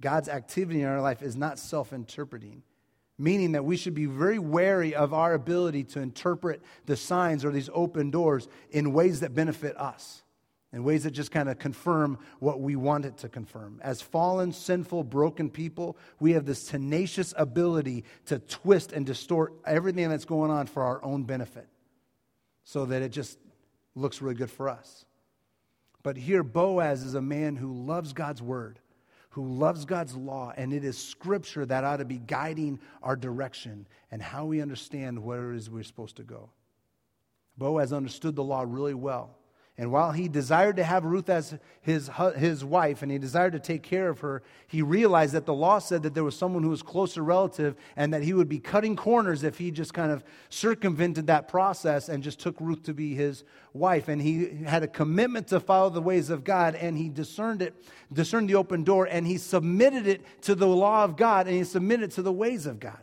God's 0.00 0.28
activity 0.28 0.82
in 0.82 0.88
our 0.88 1.00
life 1.00 1.22
is 1.22 1.36
not 1.36 1.58
self 1.58 1.92
interpreting, 1.92 2.62
meaning 3.18 3.52
that 3.52 3.64
we 3.64 3.76
should 3.76 3.94
be 3.94 4.06
very 4.06 4.38
wary 4.38 4.94
of 4.94 5.14
our 5.14 5.34
ability 5.34 5.84
to 5.84 6.00
interpret 6.00 6.62
the 6.86 6.96
signs 6.96 7.44
or 7.44 7.50
these 7.50 7.70
open 7.72 8.10
doors 8.10 8.48
in 8.70 8.92
ways 8.92 9.20
that 9.20 9.34
benefit 9.34 9.76
us, 9.78 10.22
in 10.72 10.84
ways 10.84 11.04
that 11.04 11.12
just 11.12 11.30
kind 11.30 11.48
of 11.48 11.58
confirm 11.58 12.18
what 12.40 12.60
we 12.60 12.76
want 12.76 13.04
it 13.04 13.16
to 13.18 13.28
confirm. 13.28 13.80
As 13.82 14.02
fallen, 14.02 14.52
sinful, 14.52 15.04
broken 15.04 15.48
people, 15.48 15.96
we 16.20 16.32
have 16.32 16.44
this 16.44 16.66
tenacious 16.66 17.32
ability 17.36 18.04
to 18.26 18.40
twist 18.40 18.92
and 18.92 19.06
distort 19.06 19.54
everything 19.64 20.08
that's 20.10 20.26
going 20.26 20.50
on 20.50 20.66
for 20.66 20.82
our 20.82 21.02
own 21.04 21.22
benefit 21.22 21.68
so 22.64 22.86
that 22.86 23.02
it 23.02 23.10
just 23.10 23.38
looks 23.94 24.20
really 24.20 24.34
good 24.34 24.50
for 24.50 24.68
us. 24.68 25.04
But 26.04 26.18
here, 26.18 26.44
Boaz 26.44 27.02
is 27.02 27.14
a 27.14 27.22
man 27.22 27.56
who 27.56 27.72
loves 27.72 28.12
God's 28.12 28.42
word, 28.42 28.78
who 29.30 29.48
loves 29.48 29.86
God's 29.86 30.14
law, 30.14 30.52
and 30.56 30.72
it 30.72 30.84
is 30.84 30.96
scripture 30.96 31.66
that 31.66 31.82
ought 31.82 31.96
to 31.96 32.04
be 32.04 32.18
guiding 32.18 32.78
our 33.02 33.16
direction 33.16 33.88
and 34.12 34.22
how 34.22 34.44
we 34.44 34.60
understand 34.60 35.18
where 35.18 35.52
it 35.52 35.56
is 35.56 35.70
we're 35.70 35.82
supposed 35.82 36.16
to 36.16 36.22
go. 36.22 36.50
Boaz 37.56 37.92
understood 37.92 38.36
the 38.36 38.44
law 38.44 38.64
really 38.68 38.94
well. 38.94 39.38
And 39.76 39.90
while 39.90 40.12
he 40.12 40.28
desired 40.28 40.76
to 40.76 40.84
have 40.84 41.04
Ruth 41.04 41.28
as 41.28 41.58
his, 41.80 42.08
his 42.36 42.64
wife 42.64 43.02
and 43.02 43.10
he 43.10 43.18
desired 43.18 43.54
to 43.54 43.58
take 43.58 43.82
care 43.82 44.08
of 44.08 44.20
her, 44.20 44.44
he 44.68 44.82
realized 44.82 45.34
that 45.34 45.46
the 45.46 45.54
law 45.54 45.80
said 45.80 46.04
that 46.04 46.14
there 46.14 46.22
was 46.22 46.36
someone 46.38 46.62
who 46.62 46.68
was 46.68 46.82
closer 46.82 47.24
relative 47.24 47.74
and 47.96 48.14
that 48.14 48.22
he 48.22 48.32
would 48.34 48.48
be 48.48 48.60
cutting 48.60 48.94
corners 48.94 49.42
if 49.42 49.58
he 49.58 49.72
just 49.72 49.92
kind 49.92 50.12
of 50.12 50.22
circumvented 50.48 51.26
that 51.26 51.48
process 51.48 52.08
and 52.08 52.22
just 52.22 52.38
took 52.38 52.60
Ruth 52.60 52.84
to 52.84 52.94
be 52.94 53.16
his 53.16 53.42
wife. 53.72 54.06
And 54.06 54.22
he 54.22 54.62
had 54.64 54.84
a 54.84 54.88
commitment 54.88 55.48
to 55.48 55.58
follow 55.58 55.90
the 55.90 56.00
ways 56.00 56.30
of 56.30 56.44
God 56.44 56.76
and 56.76 56.96
he 56.96 57.08
discerned 57.08 57.60
it, 57.60 57.74
discerned 58.12 58.48
the 58.48 58.54
open 58.54 58.84
door, 58.84 59.06
and 59.06 59.26
he 59.26 59.38
submitted 59.38 60.06
it 60.06 60.22
to 60.42 60.54
the 60.54 60.68
law 60.68 61.02
of 61.02 61.16
God 61.16 61.48
and 61.48 61.56
he 61.56 61.64
submitted 61.64 62.12
to 62.12 62.22
the 62.22 62.32
ways 62.32 62.66
of 62.66 62.78
God. 62.78 63.00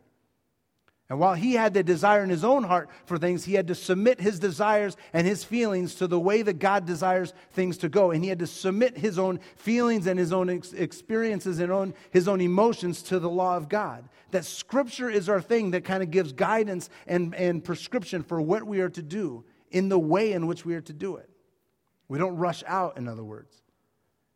And 1.12 1.20
while 1.20 1.34
he 1.34 1.56
had 1.56 1.74
the 1.74 1.84
desire 1.84 2.24
in 2.24 2.30
his 2.30 2.46
own 2.46 2.64
heart 2.64 2.90
for 3.04 3.18
things, 3.18 3.44
he 3.44 3.56
had 3.56 3.68
to 3.68 3.76
submit 3.76 4.22
his 4.22 4.40
desires 4.40 4.96
and 5.12 5.28
his 5.28 5.44
feelings 5.44 5.96
to 5.96 6.08
the 6.08 6.18
way 6.18 6.42
that 6.42 6.58
God 6.60 6.86
desires 6.86 7.34
things 7.52 7.78
to 7.80 7.90
go. 7.90 8.12
And 8.12 8.24
he 8.24 8.30
had 8.30 8.40
to 8.40 8.48
submit 8.48 8.98
his 8.98 9.20
own 9.20 9.42
feelings 9.58 10.08
and 10.08 10.18
his 10.18 10.32
own 10.32 10.50
ex- 10.50 10.72
experiences 10.72 11.60
and 11.60 11.70
own, 11.70 11.96
his 12.12 12.30
own 12.30 12.40
emotions 12.40 13.02
to 13.04 13.20
the 13.20 13.30
law 13.30 13.58
of 13.58 13.68
God. 13.68 14.08
That 14.30 14.46
scripture 14.46 15.10
is 15.10 15.28
our 15.28 15.42
thing 15.42 15.72
that 15.72 15.84
kind 15.84 16.02
of 16.02 16.12
gives 16.12 16.32
guidance 16.32 16.90
and, 17.06 17.36
and 17.36 17.62
prescription 17.62 18.24
for 18.24 18.40
what 18.40 18.64
we 18.64 18.80
are 18.80 18.90
to 18.92 19.02
do 19.02 19.44
in 19.70 19.90
the 19.90 20.00
way 20.00 20.32
in 20.32 20.48
which 20.48 20.64
we 20.64 20.76
are 20.76 20.82
to 20.82 20.94
do 20.94 21.18
it. 21.18 21.30
We 22.08 22.20
don't 22.20 22.38
rush 22.38 22.64
out, 22.66 22.96
in 22.96 23.10
other 23.10 23.26
words, 23.26 23.54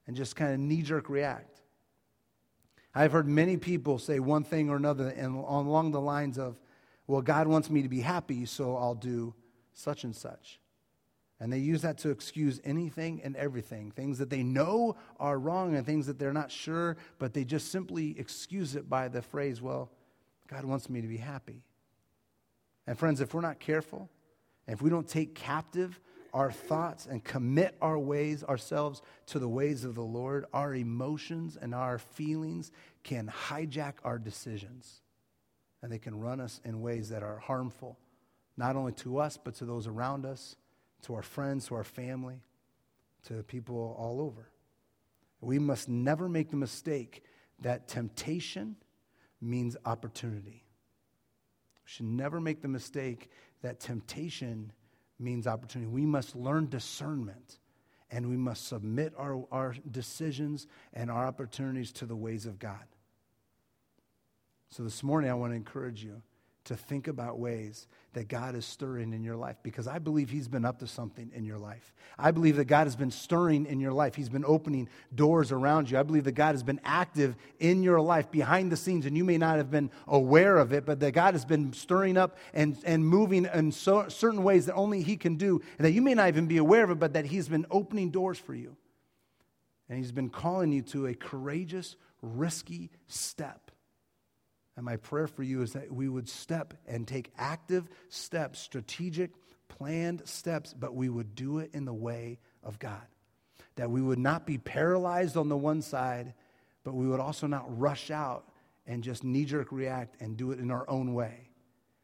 and 0.07 0.15
just 0.17 0.35
kind 0.35 0.53
of 0.53 0.59
knee 0.59 0.81
jerk 0.81 1.07
react. 1.07 1.61
I've 2.93 3.13
heard 3.13 3.29
many 3.29 3.55
people 3.55 3.97
say 3.97 4.19
one 4.19 4.43
thing 4.43 4.69
or 4.69 4.75
another 4.75 5.07
and 5.07 5.37
along 5.37 5.91
the 5.91 6.01
lines 6.01 6.37
of, 6.37 6.57
well, 7.07 7.21
God 7.21 7.47
wants 7.47 7.69
me 7.69 7.81
to 7.83 7.89
be 7.89 8.01
happy, 8.01 8.45
so 8.45 8.75
I'll 8.75 8.95
do 8.95 9.33
such 9.73 10.03
and 10.03 10.15
such. 10.15 10.59
And 11.39 11.51
they 11.51 11.59
use 11.59 11.81
that 11.81 11.97
to 11.99 12.09
excuse 12.09 12.61
anything 12.63 13.21
and 13.23 13.35
everything, 13.35 13.91
things 13.91 14.17
that 14.19 14.29
they 14.29 14.41
know 14.41 14.95
are 15.19 15.37
wrong 15.37 15.75
and 15.75 15.85
things 15.85 16.07
that 16.07 16.17
they're 16.17 16.33
not 16.33 16.49
sure, 16.49 16.95
but 17.19 17.33
they 17.33 17.43
just 17.43 17.71
simply 17.71 18.17
excuse 18.17 18.75
it 18.75 18.89
by 18.89 19.09
the 19.09 19.21
phrase, 19.21 19.61
well, 19.61 19.91
God 20.47 20.63
wants 20.63 20.89
me 20.89 21.01
to 21.01 21.07
be 21.07 21.17
happy. 21.17 21.61
And 22.87 22.97
friends, 22.97 23.19
if 23.19 23.33
we're 23.33 23.41
not 23.41 23.59
careful, 23.59 24.09
if 24.67 24.81
we 24.81 24.89
don't 24.89 25.07
take 25.07 25.35
captive 25.35 25.99
our 26.33 26.51
thoughts 26.51 27.05
and 27.05 27.23
commit 27.23 27.75
our 27.81 27.99
ways 27.99 28.43
ourselves 28.43 29.01
to 29.27 29.39
the 29.39 29.47
ways 29.47 29.83
of 29.83 29.95
the 29.95 30.03
Lord, 30.03 30.45
our 30.53 30.73
emotions 30.73 31.57
and 31.61 31.75
our 31.75 31.97
feelings 31.97 32.71
can 33.03 33.27
hijack 33.27 33.93
our 34.03 34.17
decisions 34.17 35.01
and 35.85 35.93
they 35.93 35.99
can 35.99 36.19
run 36.19 36.41
us 36.41 36.59
in 36.65 36.81
ways 36.81 37.09
that 37.09 37.21
are 37.21 37.37
harmful, 37.37 37.99
not 38.57 38.75
only 38.75 38.91
to 38.91 39.19
us, 39.19 39.37
but 39.37 39.53
to 39.53 39.65
those 39.65 39.85
around 39.85 40.25
us, 40.25 40.55
to 41.03 41.13
our 41.13 41.21
friends, 41.21 41.67
to 41.67 41.75
our 41.75 41.83
family, 41.83 42.41
to 43.27 43.43
people 43.43 43.95
all 43.99 44.19
over. 44.19 44.49
We 45.41 45.59
must 45.59 45.87
never 45.87 46.27
make 46.27 46.49
the 46.49 46.57
mistake 46.57 47.21
that 47.59 47.87
temptation 47.87 48.77
means 49.39 49.77
opportunity. 49.85 50.63
We 51.83 51.85
should 51.85 52.07
never 52.07 52.41
make 52.41 52.63
the 52.63 52.67
mistake 52.67 53.29
that 53.61 53.79
temptation 53.79 54.71
means 55.19 55.45
opportunity. 55.45 55.91
We 55.91 56.07
must 56.07 56.35
learn 56.35 56.67
discernment 56.67 57.59
and 58.09 58.27
we 58.27 58.37
must 58.37 58.67
submit 58.67 59.13
our, 59.19 59.45
our 59.51 59.75
decisions 59.91 60.65
and 60.95 61.11
our 61.11 61.27
opportunities 61.27 61.91
to 61.91 62.07
the 62.07 62.15
ways 62.15 62.47
of 62.47 62.57
God. 62.57 62.85
So 64.75 64.83
this 64.83 65.03
morning, 65.03 65.31
I 65.31 65.35
want 65.35 65.53
to 65.53 65.55
encourage 65.55 66.03
you 66.03 66.21
to 66.65 66.75
think 66.75 67.07
about 67.07 67.39
ways 67.39 67.87
that 68.11 68.27
God 68.27 68.55
is 68.55 68.65
stirring 68.65 69.13
in 69.13 69.23
your 69.23 69.37
life 69.37 69.55
because 69.63 69.87
I 69.87 69.99
believe 69.99 70.29
He's 70.29 70.49
been 70.49 70.65
up 70.65 70.79
to 70.79 70.87
something 70.87 71.31
in 71.33 71.45
your 71.45 71.57
life. 71.57 71.93
I 72.19 72.31
believe 72.31 72.57
that 72.57 72.65
God 72.65 72.83
has 72.85 72.97
been 72.97 73.09
stirring 73.09 73.67
in 73.67 73.79
your 73.79 73.93
life. 73.93 74.15
He's 74.15 74.27
been 74.27 74.43
opening 74.43 74.89
doors 75.13 75.53
around 75.53 75.89
you. 75.89 75.97
I 75.97 76.03
believe 76.03 76.25
that 76.25 76.33
God 76.33 76.55
has 76.55 76.63
been 76.63 76.81
active 76.83 77.37
in 77.57 77.83
your 77.83 78.01
life 78.01 78.29
behind 78.29 78.69
the 78.69 78.75
scenes, 78.75 79.05
and 79.05 79.15
you 79.15 79.23
may 79.23 79.37
not 79.37 79.55
have 79.59 79.71
been 79.71 79.91
aware 80.09 80.57
of 80.57 80.73
it, 80.73 80.85
but 80.85 80.99
that 80.99 81.13
God 81.13 81.35
has 81.35 81.45
been 81.45 81.71
stirring 81.71 82.17
up 82.17 82.35
and, 82.53 82.77
and 82.83 83.07
moving 83.07 83.45
in 83.45 83.71
so, 83.71 84.09
certain 84.09 84.43
ways 84.43 84.65
that 84.65 84.75
only 84.75 85.03
He 85.03 85.15
can 85.15 85.37
do, 85.37 85.61
and 85.77 85.85
that 85.85 85.91
you 85.91 86.01
may 86.01 86.15
not 86.15 86.27
even 86.27 86.47
be 86.47 86.57
aware 86.57 86.83
of 86.83 86.91
it, 86.91 86.99
but 86.99 87.13
that 87.13 87.27
He's 87.27 87.47
been 87.47 87.65
opening 87.71 88.11
doors 88.11 88.39
for 88.39 88.53
you. 88.53 88.75
And 89.87 89.97
He's 89.97 90.11
been 90.11 90.29
calling 90.29 90.73
you 90.73 90.81
to 90.81 91.07
a 91.07 91.13
courageous, 91.13 91.95
risky 92.21 92.91
step 93.07 93.64
and 94.75 94.85
my 94.85 94.97
prayer 94.97 95.27
for 95.27 95.43
you 95.43 95.61
is 95.61 95.73
that 95.73 95.91
we 95.91 96.09
would 96.09 96.27
step 96.27 96.73
and 96.85 97.07
take 97.07 97.31
active 97.37 97.87
steps, 98.09 98.59
strategic, 98.59 99.31
planned 99.69 100.27
steps, 100.27 100.73
but 100.73 100.93
we 100.93 101.09
would 101.09 101.35
do 101.35 101.59
it 101.59 101.71
in 101.73 101.85
the 101.85 101.93
way 101.93 102.39
of 102.63 102.77
God. 102.77 103.01
That 103.75 103.89
we 103.89 104.01
would 104.01 104.19
not 104.19 104.45
be 104.45 104.57
paralyzed 104.57 105.37
on 105.37 105.49
the 105.49 105.57
one 105.57 105.81
side, 105.81 106.33
but 106.83 106.93
we 106.93 107.07
would 107.07 107.19
also 107.19 107.47
not 107.47 107.79
rush 107.79 108.11
out 108.11 108.45
and 108.85 109.03
just 109.03 109.23
knee 109.23 109.45
jerk 109.45 109.71
react 109.71 110.21
and 110.21 110.37
do 110.37 110.51
it 110.51 110.59
in 110.59 110.71
our 110.71 110.87
own 110.89 111.13
way. 111.13 111.49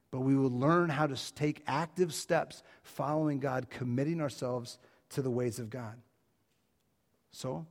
But 0.09 0.21
we 0.21 0.35
would 0.35 0.51
learn 0.51 0.89
how 0.89 1.07
to 1.07 1.33
take 1.33 1.63
active 1.67 2.13
steps 2.13 2.63
following 2.83 3.39
God, 3.39 3.69
committing 3.69 4.21
ourselves 4.21 4.77
to 5.09 5.21
the 5.21 5.31
ways 5.31 5.59
of 5.59 5.69
God. 5.69 5.95
So, 7.31 7.65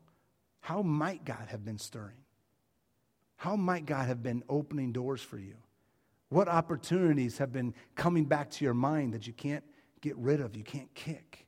how 0.60 0.82
might 0.82 1.24
God 1.24 1.48
have 1.48 1.64
been 1.64 1.78
stirring? 1.78 2.16
How 3.40 3.56
might 3.56 3.86
God 3.86 4.06
have 4.06 4.22
been 4.22 4.44
opening 4.50 4.92
doors 4.92 5.22
for 5.22 5.38
you? 5.38 5.54
What 6.28 6.46
opportunities 6.46 7.38
have 7.38 7.50
been 7.50 7.72
coming 7.94 8.26
back 8.26 8.50
to 8.50 8.66
your 8.66 8.74
mind 8.74 9.14
that 9.14 9.26
you 9.26 9.32
can't 9.32 9.64
get 10.02 10.14
rid 10.18 10.42
of, 10.42 10.54
you 10.54 10.62
can't 10.62 10.94
kick? 10.94 11.46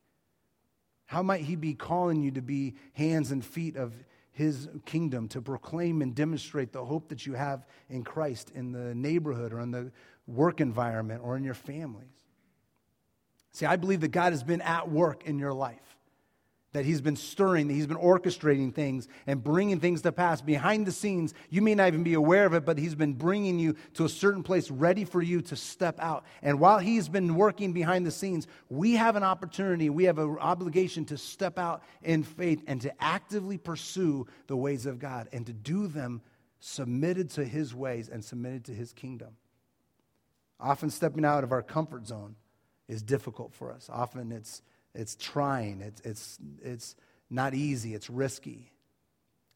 How 1.04 1.22
might 1.22 1.42
He 1.42 1.54
be 1.54 1.74
calling 1.74 2.22
you 2.22 2.30
to 2.30 2.40
be 2.40 2.76
hands 2.94 3.30
and 3.30 3.44
feet 3.44 3.76
of 3.76 3.92
His 4.30 4.70
kingdom, 4.86 5.28
to 5.28 5.42
proclaim 5.42 6.00
and 6.00 6.14
demonstrate 6.14 6.72
the 6.72 6.82
hope 6.82 7.10
that 7.10 7.26
you 7.26 7.34
have 7.34 7.66
in 7.90 8.04
Christ 8.04 8.50
in 8.54 8.72
the 8.72 8.94
neighborhood 8.94 9.52
or 9.52 9.60
in 9.60 9.70
the 9.70 9.92
work 10.26 10.62
environment 10.62 11.20
or 11.22 11.36
in 11.36 11.44
your 11.44 11.52
families? 11.52 12.24
See, 13.52 13.66
I 13.66 13.76
believe 13.76 14.00
that 14.00 14.12
God 14.12 14.32
has 14.32 14.42
been 14.42 14.62
at 14.62 14.90
work 14.90 15.26
in 15.26 15.38
your 15.38 15.52
life 15.52 15.98
that 16.72 16.86
he's 16.86 17.00
been 17.00 17.16
stirring, 17.16 17.68
that 17.68 17.74
he's 17.74 17.86
been 17.86 17.98
orchestrating 17.98 18.74
things 18.74 19.06
and 19.26 19.44
bringing 19.44 19.78
things 19.78 20.02
to 20.02 20.12
pass 20.12 20.40
behind 20.40 20.86
the 20.86 20.92
scenes. 20.92 21.34
You 21.50 21.60
may 21.60 21.74
not 21.74 21.88
even 21.88 22.02
be 22.02 22.14
aware 22.14 22.46
of 22.46 22.54
it, 22.54 22.64
but 22.64 22.78
he's 22.78 22.94
been 22.94 23.12
bringing 23.12 23.58
you 23.58 23.76
to 23.94 24.04
a 24.04 24.08
certain 24.08 24.42
place 24.42 24.70
ready 24.70 25.04
for 25.04 25.20
you 25.20 25.42
to 25.42 25.56
step 25.56 26.00
out. 26.00 26.24
And 26.40 26.58
while 26.60 26.78
he's 26.78 27.08
been 27.08 27.34
working 27.34 27.72
behind 27.72 28.06
the 28.06 28.10
scenes, 28.10 28.46
we 28.70 28.94
have 28.94 29.16
an 29.16 29.22
opportunity, 29.22 29.90
we 29.90 30.04
have 30.04 30.18
an 30.18 30.38
obligation 30.38 31.04
to 31.06 31.18
step 31.18 31.58
out 31.58 31.82
in 32.02 32.22
faith 32.22 32.62
and 32.66 32.80
to 32.80 33.02
actively 33.02 33.58
pursue 33.58 34.26
the 34.46 34.56
ways 34.56 34.86
of 34.86 34.98
God 34.98 35.28
and 35.32 35.46
to 35.46 35.52
do 35.52 35.88
them 35.88 36.22
submitted 36.58 37.28
to 37.30 37.44
his 37.44 37.74
ways 37.74 38.08
and 38.08 38.24
submitted 38.24 38.64
to 38.66 38.72
his 38.72 38.92
kingdom. 38.92 39.36
Often 40.58 40.90
stepping 40.90 41.24
out 41.24 41.44
of 41.44 41.52
our 41.52 41.62
comfort 41.62 42.06
zone 42.06 42.36
is 42.88 43.02
difficult 43.02 43.52
for 43.52 43.72
us. 43.72 43.90
Often 43.92 44.30
it's, 44.32 44.62
it's 44.94 45.16
trying, 45.16 45.80
it's, 45.80 46.00
it's, 46.02 46.38
it's 46.62 46.96
not 47.30 47.54
easy, 47.54 47.94
it's 47.94 48.10
risky. 48.10 48.70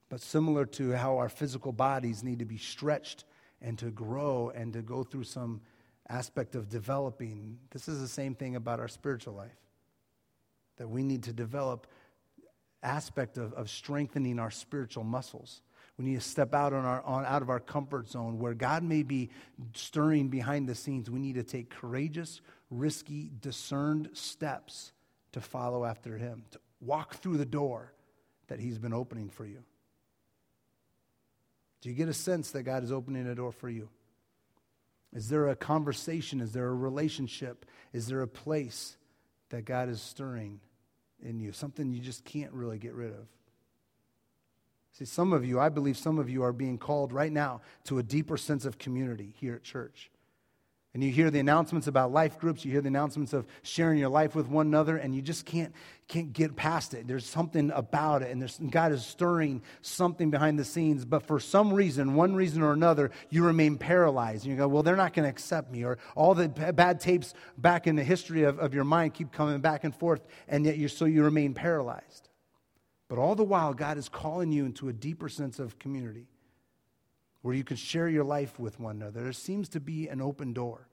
But 0.09 0.21
similar 0.21 0.65
to 0.67 0.93
how 0.93 1.19
our 1.19 1.29
physical 1.29 1.73
bodies 1.73 2.23
need 2.23 2.39
to 2.39 2.45
be 2.45 2.59
stretched 2.59 3.25
and 3.61 3.79
to 3.79 3.91
grow 3.91 4.51
and 4.55 4.73
to 4.73 4.83
go 4.83 5.03
through 5.03 5.25
some 5.25 5.61
aspect 6.09 6.55
of 6.55 6.69
developing, 6.69 7.59
this 7.71 7.89
is 7.89 8.01
the 8.01 8.09
same 8.09 8.35
thing 8.35 8.57
about 8.57 8.81
our 8.81 8.89
spiritual 8.89 9.35
life. 9.35 9.59
That 10.77 10.89
we 10.89 11.03
need 11.03 11.25
to 11.25 11.33
develop 11.33 11.87
aspect 12.83 13.37
of, 13.37 13.53
of 13.55 13.69
strengthening 13.69 14.39
our 14.39 14.51
spiritual 14.51 15.05
muscles. 15.05 15.63
We 15.99 16.05
need 16.05 16.17
to 16.17 16.21
step 16.21 16.55
out 16.55 16.73
on 16.73 16.85
our, 16.85 17.03
on, 17.03 17.25
out 17.25 17.43
of 17.43 17.51
our 17.51 17.59
comfort 17.59 18.09
zone 18.09 18.39
where 18.39 18.55
God 18.55 18.83
may 18.83 19.03
be 19.03 19.31
stirring 19.75 20.29
behind 20.29 20.69
the 20.69 20.75
scenes. 20.75 21.11
We 21.11 21.19
need 21.19 21.37
to 21.37 21.43
take 21.43 21.71
courageous, 21.71 22.43
risky, 22.71 23.33
discerned 23.41 24.11
steps 24.13 24.93
to 25.37 25.41
follow 25.43 25.85
after 25.85 26.17
Him, 26.17 26.45
to 26.51 26.59
walk 26.81 27.17
through 27.17 27.37
the 27.37 27.45
door 27.45 27.93
that 28.49 28.59
He's 28.59 28.79
been 28.79 28.95
opening 28.95 29.29
for 29.29 29.45
you. 29.45 29.63
Do 31.83 31.91
you 31.91 31.95
get 31.95 32.09
a 32.09 32.15
sense 32.15 32.53
that 32.53 32.63
God 32.63 32.83
is 32.83 32.91
opening 32.91 33.27
a 33.27 33.35
door 33.35 33.53
for 33.53 33.69
you? 33.69 33.91
Is 35.13 35.29
there 35.29 35.49
a 35.49 35.55
conversation? 35.55 36.41
Is 36.41 36.53
there 36.53 36.69
a 36.69 36.75
relationship? 36.75 37.67
Is 37.93 38.07
there 38.07 38.23
a 38.23 38.27
place 38.27 38.97
that 39.51 39.67
God 39.67 39.91
is 39.91 40.01
stirring 40.01 40.59
in 41.23 41.39
you? 41.39 41.53
Something 41.53 41.93
you 41.93 42.01
just 42.01 42.25
can't 42.25 42.53
really 42.55 42.79
get 42.79 42.95
rid 42.95 43.11
of. 43.11 43.29
See, 44.93 45.05
some 45.05 45.35
of 45.35 45.45
you, 45.45 45.61
I 45.61 45.69
believe 45.69 45.99
some 45.99 46.19
of 46.19 46.31
you 46.31 46.45
are 46.45 46.55
being 46.55 46.79
called 46.79 47.13
right 47.13 47.31
now 47.31 47.61
to 47.85 47.99
a 47.99 48.03
deeper 48.03 48.39
sense 48.39 48.65
of 48.65 48.79
community 48.79 49.35
here 49.39 49.55
at 49.55 49.63
church. 49.63 50.11
And 50.97 51.05
you 51.05 51.13
hear 51.13 51.31
the 51.31 51.41
announcements 51.41 51.89
about 51.89 52.11
life 52.11 52.39
groups, 52.39 52.65
you 52.65 52.73
hear 52.73 52.81
the 52.81 52.89
announcements 52.89 53.35
of 53.35 53.47
sharing 53.63 53.99
your 53.99 54.09
life 54.09 54.35
with 54.35 54.49
one 54.49 54.67
another, 54.67 54.97
and 54.97 55.15
you 55.15 55.21
just 55.21 55.45
can't, 55.45 55.75
can't 56.09 56.33
get 56.33 56.57
past 56.57 56.95
it. 56.95 57.07
There's 57.07 57.27
something 57.27 57.71
about 57.73 58.23
it, 58.23 58.31
and 58.31 58.41
there's, 58.41 58.59
God 58.71 58.93
is 58.93 59.05
stirring 59.05 59.61
something 59.83 60.31
behind 60.31 60.59
the 60.59 60.65
scenes. 60.65 61.05
But 61.05 61.27
for 61.27 61.39
some 61.39 61.71
reason, 61.71 62.15
one 62.15 62.35
reason 62.35 62.63
or 62.63 62.73
another, 62.73 63.11
you 63.29 63.45
remain 63.45 63.77
paralyzed. 63.77 64.45
And 64.45 64.53
you 64.53 64.57
go, 64.57 64.69
well, 64.69 64.83
they're 64.83 64.97
not 64.97 65.13
going 65.13 65.25
to 65.25 65.29
accept 65.29 65.71
me. 65.71 65.85
Or 65.85 65.99
all 66.15 66.35
the 66.35 66.49
bad 66.49 66.99
tapes 66.99 67.35
back 67.59 67.87
in 67.87 67.95
the 67.95 68.03
history 68.03 68.45
of, 68.45 68.59
of 68.59 68.73
your 68.73 68.85
mind 68.85 69.13
keep 69.13 69.33
coming 69.33 69.61
back 69.61 69.85
and 69.85 69.95
forth, 69.95 70.25
and 70.49 70.65
yet 70.65 70.79
you're, 70.79 70.89
so 70.89 71.05
you 71.05 71.23
remain 71.23 71.53
paralyzed. 71.53 72.31
But 73.11 73.19
all 73.19 73.35
the 73.35 73.45
while, 73.45 73.75
God 73.75 73.99
is 73.99 74.09
calling 74.09 74.51
you 74.51 74.65
into 74.65 74.89
a 74.89 74.95
deeper 74.95 75.29
sense 75.29 75.59
of 75.59 75.79
community 75.79 76.27
where 77.47 77.55
you 77.55 77.63
can 77.63 77.77
share 77.77 78.09
your 78.09 78.25
life 78.25 78.59
with 78.59 78.81
one 78.81 78.97
another. 78.97 79.23
There 79.23 79.33
seems 79.33 79.69
to 79.69 79.79
be 79.79 80.09
an 80.09 80.21
open 80.21 80.53
door. 80.53 80.89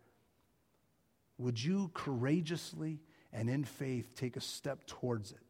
Would 1.39 1.61
you 1.61 1.89
courageously 1.95 2.99
and 3.33 3.49
in 3.49 3.63
faith 3.63 4.13
take 4.15 4.37
a 4.37 4.39
step 4.39 4.85
towards 4.85 5.31
it? 5.31 5.41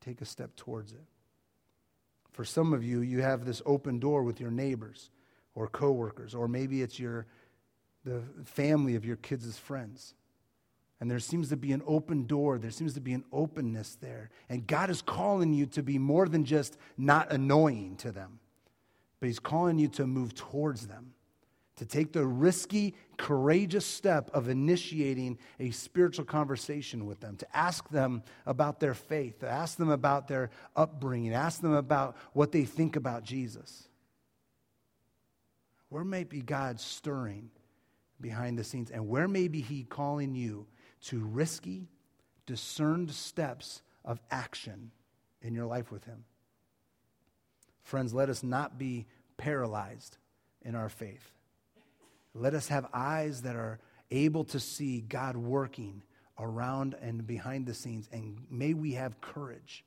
Take 0.00 0.20
a 0.20 0.24
step 0.24 0.56
towards 0.56 0.90
it. 0.90 1.04
For 2.32 2.44
some 2.44 2.72
of 2.72 2.82
you, 2.82 3.02
you 3.02 3.22
have 3.22 3.44
this 3.44 3.62
open 3.64 4.00
door 4.00 4.24
with 4.24 4.40
your 4.40 4.50
neighbors 4.50 5.08
or 5.54 5.68
coworkers, 5.68 6.34
or 6.34 6.48
maybe 6.48 6.82
it's 6.82 6.98
your 6.98 7.26
the 8.04 8.22
family 8.44 8.96
of 8.96 9.04
your 9.04 9.14
kids' 9.14 9.56
friends. 9.56 10.14
And 10.98 11.08
there 11.08 11.20
seems 11.20 11.50
to 11.50 11.56
be 11.56 11.70
an 11.70 11.82
open 11.86 12.26
door. 12.26 12.58
There 12.58 12.72
seems 12.72 12.94
to 12.94 13.00
be 13.00 13.12
an 13.12 13.22
openness 13.32 13.96
there. 14.00 14.30
And 14.48 14.66
God 14.66 14.90
is 14.90 15.00
calling 15.00 15.52
you 15.52 15.66
to 15.66 15.82
be 15.84 15.96
more 15.96 16.26
than 16.26 16.44
just 16.44 16.76
not 16.98 17.30
annoying 17.30 17.94
to 17.98 18.10
them, 18.10 18.40
but 19.22 19.28
He's 19.28 19.38
calling 19.38 19.78
you 19.78 19.86
to 19.86 20.04
move 20.04 20.34
towards 20.34 20.88
them, 20.88 21.12
to 21.76 21.86
take 21.86 22.12
the 22.12 22.26
risky, 22.26 22.96
courageous 23.16 23.86
step 23.86 24.28
of 24.34 24.48
initiating 24.48 25.38
a 25.60 25.70
spiritual 25.70 26.24
conversation 26.24 27.06
with 27.06 27.20
them, 27.20 27.36
to 27.36 27.56
ask 27.56 27.88
them 27.90 28.24
about 28.46 28.80
their 28.80 28.94
faith, 28.94 29.38
to 29.38 29.48
ask 29.48 29.78
them 29.78 29.90
about 29.90 30.26
their 30.26 30.50
upbringing, 30.74 31.34
ask 31.34 31.60
them 31.60 31.72
about 31.72 32.16
what 32.32 32.50
they 32.50 32.64
think 32.64 32.96
about 32.96 33.22
Jesus. 33.22 33.86
Where 35.88 36.02
may 36.02 36.24
be 36.24 36.42
God 36.42 36.80
stirring 36.80 37.50
behind 38.20 38.58
the 38.58 38.64
scenes? 38.64 38.90
And 38.90 39.08
where 39.08 39.28
may 39.28 39.46
be 39.46 39.60
He 39.60 39.84
calling 39.84 40.34
you 40.34 40.66
to 41.02 41.20
risky, 41.20 41.86
discerned 42.44 43.12
steps 43.12 43.82
of 44.04 44.20
action 44.32 44.90
in 45.42 45.54
your 45.54 45.66
life 45.66 45.92
with 45.92 46.02
Him. 46.06 46.24
Friends, 47.82 48.14
let 48.14 48.28
us 48.28 48.42
not 48.42 48.78
be 48.78 49.06
paralyzed 49.36 50.18
in 50.62 50.74
our 50.74 50.88
faith. 50.88 51.32
Let 52.34 52.54
us 52.54 52.68
have 52.68 52.86
eyes 52.92 53.42
that 53.42 53.56
are 53.56 53.80
able 54.10 54.44
to 54.44 54.60
see 54.60 55.00
God 55.00 55.36
working 55.36 56.02
around 56.38 56.94
and 57.00 57.26
behind 57.26 57.66
the 57.66 57.74
scenes. 57.74 58.08
And 58.12 58.38
may 58.50 58.74
we 58.74 58.92
have 58.92 59.20
courage 59.20 59.84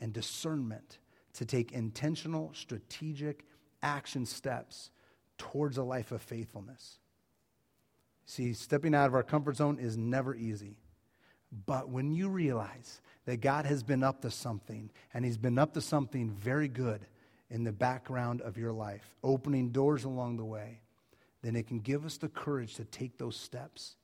and 0.00 0.12
discernment 0.12 0.98
to 1.34 1.44
take 1.44 1.72
intentional, 1.72 2.52
strategic 2.54 3.44
action 3.82 4.26
steps 4.26 4.90
towards 5.38 5.76
a 5.76 5.82
life 5.82 6.12
of 6.12 6.22
faithfulness. 6.22 6.98
See, 8.24 8.52
stepping 8.54 8.94
out 8.94 9.06
of 9.06 9.14
our 9.14 9.22
comfort 9.22 9.56
zone 9.56 9.78
is 9.78 9.96
never 9.96 10.34
easy. 10.34 10.78
But 11.66 11.88
when 11.88 12.10
you 12.12 12.28
realize 12.28 13.00
that 13.26 13.40
God 13.40 13.66
has 13.66 13.82
been 13.82 14.02
up 14.02 14.22
to 14.22 14.30
something, 14.30 14.90
and 15.12 15.24
He's 15.24 15.36
been 15.36 15.58
up 15.58 15.74
to 15.74 15.80
something 15.80 16.30
very 16.30 16.68
good 16.68 17.06
in 17.50 17.64
the 17.64 17.72
background 17.72 18.40
of 18.40 18.56
your 18.56 18.72
life, 18.72 19.14
opening 19.22 19.70
doors 19.70 20.04
along 20.04 20.36
the 20.36 20.44
way, 20.44 20.80
then 21.42 21.54
it 21.54 21.66
can 21.66 21.78
give 21.78 22.04
us 22.04 22.16
the 22.16 22.28
courage 22.28 22.74
to 22.74 22.84
take 22.84 23.18
those 23.18 23.36
steps, 23.36 23.96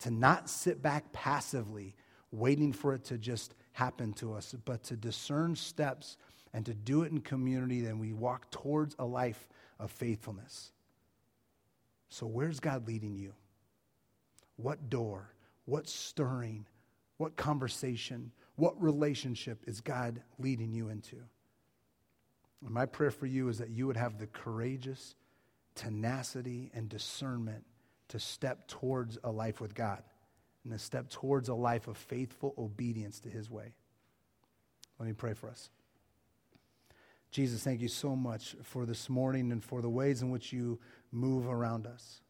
to 0.00 0.10
not 0.10 0.50
sit 0.50 0.82
back 0.82 1.12
passively, 1.12 1.94
waiting 2.30 2.72
for 2.72 2.94
it 2.94 3.04
to 3.04 3.16
just 3.16 3.54
happen 3.72 4.12
to 4.14 4.34
us, 4.34 4.54
but 4.64 4.82
to 4.84 4.96
discern 4.96 5.56
steps 5.56 6.16
and 6.52 6.66
to 6.66 6.74
do 6.74 7.02
it 7.02 7.12
in 7.12 7.20
community. 7.20 7.80
Then 7.80 7.98
we 7.98 8.12
walk 8.12 8.50
towards 8.50 8.94
a 8.98 9.04
life 9.04 9.48
of 9.78 9.90
faithfulness. 9.90 10.72
So, 12.10 12.26
where's 12.26 12.60
God 12.60 12.86
leading 12.86 13.16
you? 13.16 13.32
What 14.56 14.90
door, 14.90 15.30
what 15.64 15.88
stirring, 15.88 16.66
what 17.16 17.36
conversation, 17.36 18.30
what 18.56 18.80
relationship 18.80 19.62
is 19.66 19.80
God 19.80 20.22
leading 20.38 20.72
you 20.72 20.88
into? 20.88 21.16
And 22.64 22.72
my 22.72 22.86
prayer 22.86 23.10
for 23.10 23.26
you 23.26 23.48
is 23.48 23.58
that 23.58 23.70
you 23.70 23.86
would 23.86 23.96
have 23.96 24.18
the 24.18 24.26
courageous 24.26 25.14
tenacity 25.74 26.70
and 26.74 26.88
discernment 26.88 27.64
to 28.08 28.18
step 28.18 28.68
towards 28.68 29.18
a 29.24 29.30
life 29.30 29.60
with 29.60 29.74
God 29.74 30.02
and 30.62 30.72
to 30.72 30.78
step 30.78 31.10
towards 31.10 31.48
a 31.48 31.54
life 31.54 31.88
of 31.88 31.96
faithful 31.96 32.54
obedience 32.56 33.20
to 33.20 33.28
His 33.28 33.50
way. 33.50 33.74
Let 34.98 35.06
me 35.06 35.12
pray 35.14 35.34
for 35.34 35.50
us. 35.50 35.68
Jesus, 37.32 37.64
thank 37.64 37.80
you 37.80 37.88
so 37.88 38.14
much 38.14 38.54
for 38.62 38.86
this 38.86 39.10
morning 39.10 39.50
and 39.50 39.62
for 39.62 39.82
the 39.82 39.90
ways 39.90 40.22
in 40.22 40.30
which 40.30 40.52
you 40.52 40.78
move 41.10 41.48
around 41.48 41.86
us 41.86 42.20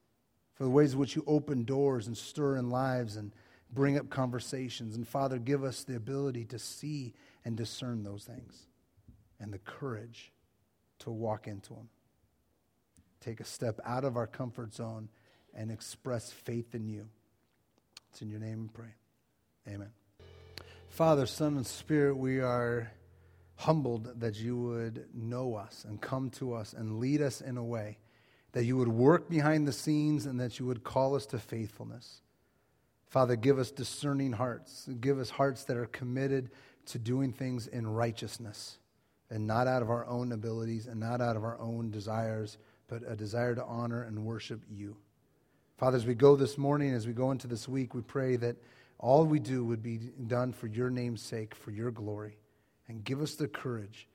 for 0.55 0.65
the 0.65 0.71
ways 0.71 0.93
in 0.95 0.99
which 0.99 1.17
you 1.17 1.25
open 1.27 1.65
doors 1.65 2.07
and 2.07 2.17
stir 2.17 2.57
in 2.57 2.71
lives 2.71 3.17
and 3.17 3.33
bring 3.75 3.99
up 3.99 4.09
conversations. 4.09 4.95
And 4.97 5.07
Father, 5.07 5.39
give 5.39 5.65
us 5.65 5.85
the 5.85 5.97
ability 5.97 6.45
to 6.47 6.59
see 6.59 7.15
and 7.45 7.57
discern 7.57 8.03
those 8.05 8.25
things 8.25 8.67
and 9.41 9.53
the 9.53 9.59
courage 9.59 10.33
to 11.01 11.11
walk 11.11 11.47
into 11.49 11.75
them. 11.75 11.89
Take 13.21 13.41
a 13.41 13.45
step 13.45 13.81
out 13.85 14.05
of 14.05 14.17
our 14.17 14.27
comfort 14.27 14.75
zone 14.75 15.09
and 15.55 15.71
express 15.71 16.31
faith 16.31 16.75
in 16.75 16.89
you. 16.89 17.09
It's 18.11 18.23
in 18.23 18.31
your 18.31 18.41
name 18.41 18.63
we 18.63 18.69
pray. 18.69 18.95
Amen. 19.69 19.91
Father, 20.89 21.27
Son, 21.27 21.57
and 21.57 21.67
Spirit, 21.67 22.17
we 22.17 22.41
are 22.41 22.93
humbled 23.57 24.21
that 24.21 24.37
you 24.37 24.57
would 24.57 25.07
know 25.15 25.55
us 25.55 25.85
and 25.89 26.01
come 26.01 26.31
to 26.31 26.55
us 26.55 26.73
and 26.73 26.99
lead 26.99 27.23
us 27.23 27.41
in 27.41 27.57
a 27.57 27.65
way 27.65 27.99
that 28.53 28.65
you 28.65 28.77
would 28.77 28.89
work 28.89 29.29
behind 29.29 29.67
the 29.67 29.73
scenes 29.73 30.27
and 30.27 30.39
that 30.39 30.59
you 30.59 30.67
would 30.67 30.85
call 30.85 31.17
us 31.17 31.27
to 31.27 31.39
faithfulness. 31.39 32.21
Father, 33.09 33.37
give 33.37 33.59
us 33.59 33.71
discerning 33.71 34.33
hearts. 34.33 34.89
Give 35.01 35.19
us 35.19 35.31
hearts 35.31 35.65
that 35.65 35.77
are 35.77 35.87
committed 35.87 36.51
to 36.87 36.99
doing 36.99 37.33
things 37.33 37.67
in 37.67 37.87
righteousness 37.87 38.79
and 39.31 39.47
not 39.47 39.67
out 39.67 39.83
of 39.83 39.91
our 39.91 40.07
own 40.07 40.33
abilities 40.33 40.87
and 40.87 41.01
not 41.01 41.21
out 41.21 41.37
of 41.37 41.45
our 41.45 41.59
own 41.61 41.91
desires, 41.91 42.59
but 42.89 43.03
a 43.07 43.17
desire 43.17 43.55
to 43.55 43.65
honor 43.65 44.03
and 44.03 44.25
worship 44.25 44.61
you. 44.71 44.97
Father, 45.77 45.97
as 45.97 46.07
we 46.07 46.15
go 46.15 46.37
this 46.37 46.57
morning, 46.57 46.93
as 46.93 47.07
we 47.07 47.13
go 47.13 47.31
into 47.31 47.47
this 47.47 47.69
week, 47.69 47.95
we 47.95 48.03
pray 48.03 48.37
that 48.37 48.57
all 48.99 49.25
we 49.25 49.39
do 49.39 49.65
would 49.65 49.83
be 49.83 49.99
done 50.27 50.53
for 50.53 50.67
your 50.67 50.91
name's 50.91 51.21
sake, 51.21 51.55
for 51.55 51.71
your 51.71 51.91
glory. 51.91 52.39
And 52.89 53.03
give 53.03 53.21
us 53.21 53.35
the 53.35 53.49
courage 53.49 54.09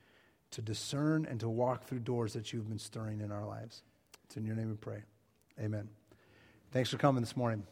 to 0.51 0.61
discern 0.61 1.25
and 1.29 1.39
to 1.39 1.49
walk 1.49 1.85
through 1.85 1.99
doors 1.99 2.33
that 2.33 2.53
you've 2.53 2.69
been 2.69 2.79
stirring 2.79 3.21
in 3.21 3.31
our 3.31 3.45
lives. 3.45 3.83
It's 4.25 4.37
in 4.37 4.45
your 4.45 4.55
name 4.55 4.69
we 4.69 4.75
pray. 4.75 5.03
Amen. 5.59 5.89
Thanks 6.71 6.89
for 6.89 6.97
coming 6.97 7.21
this 7.21 7.35
morning. 7.35 7.63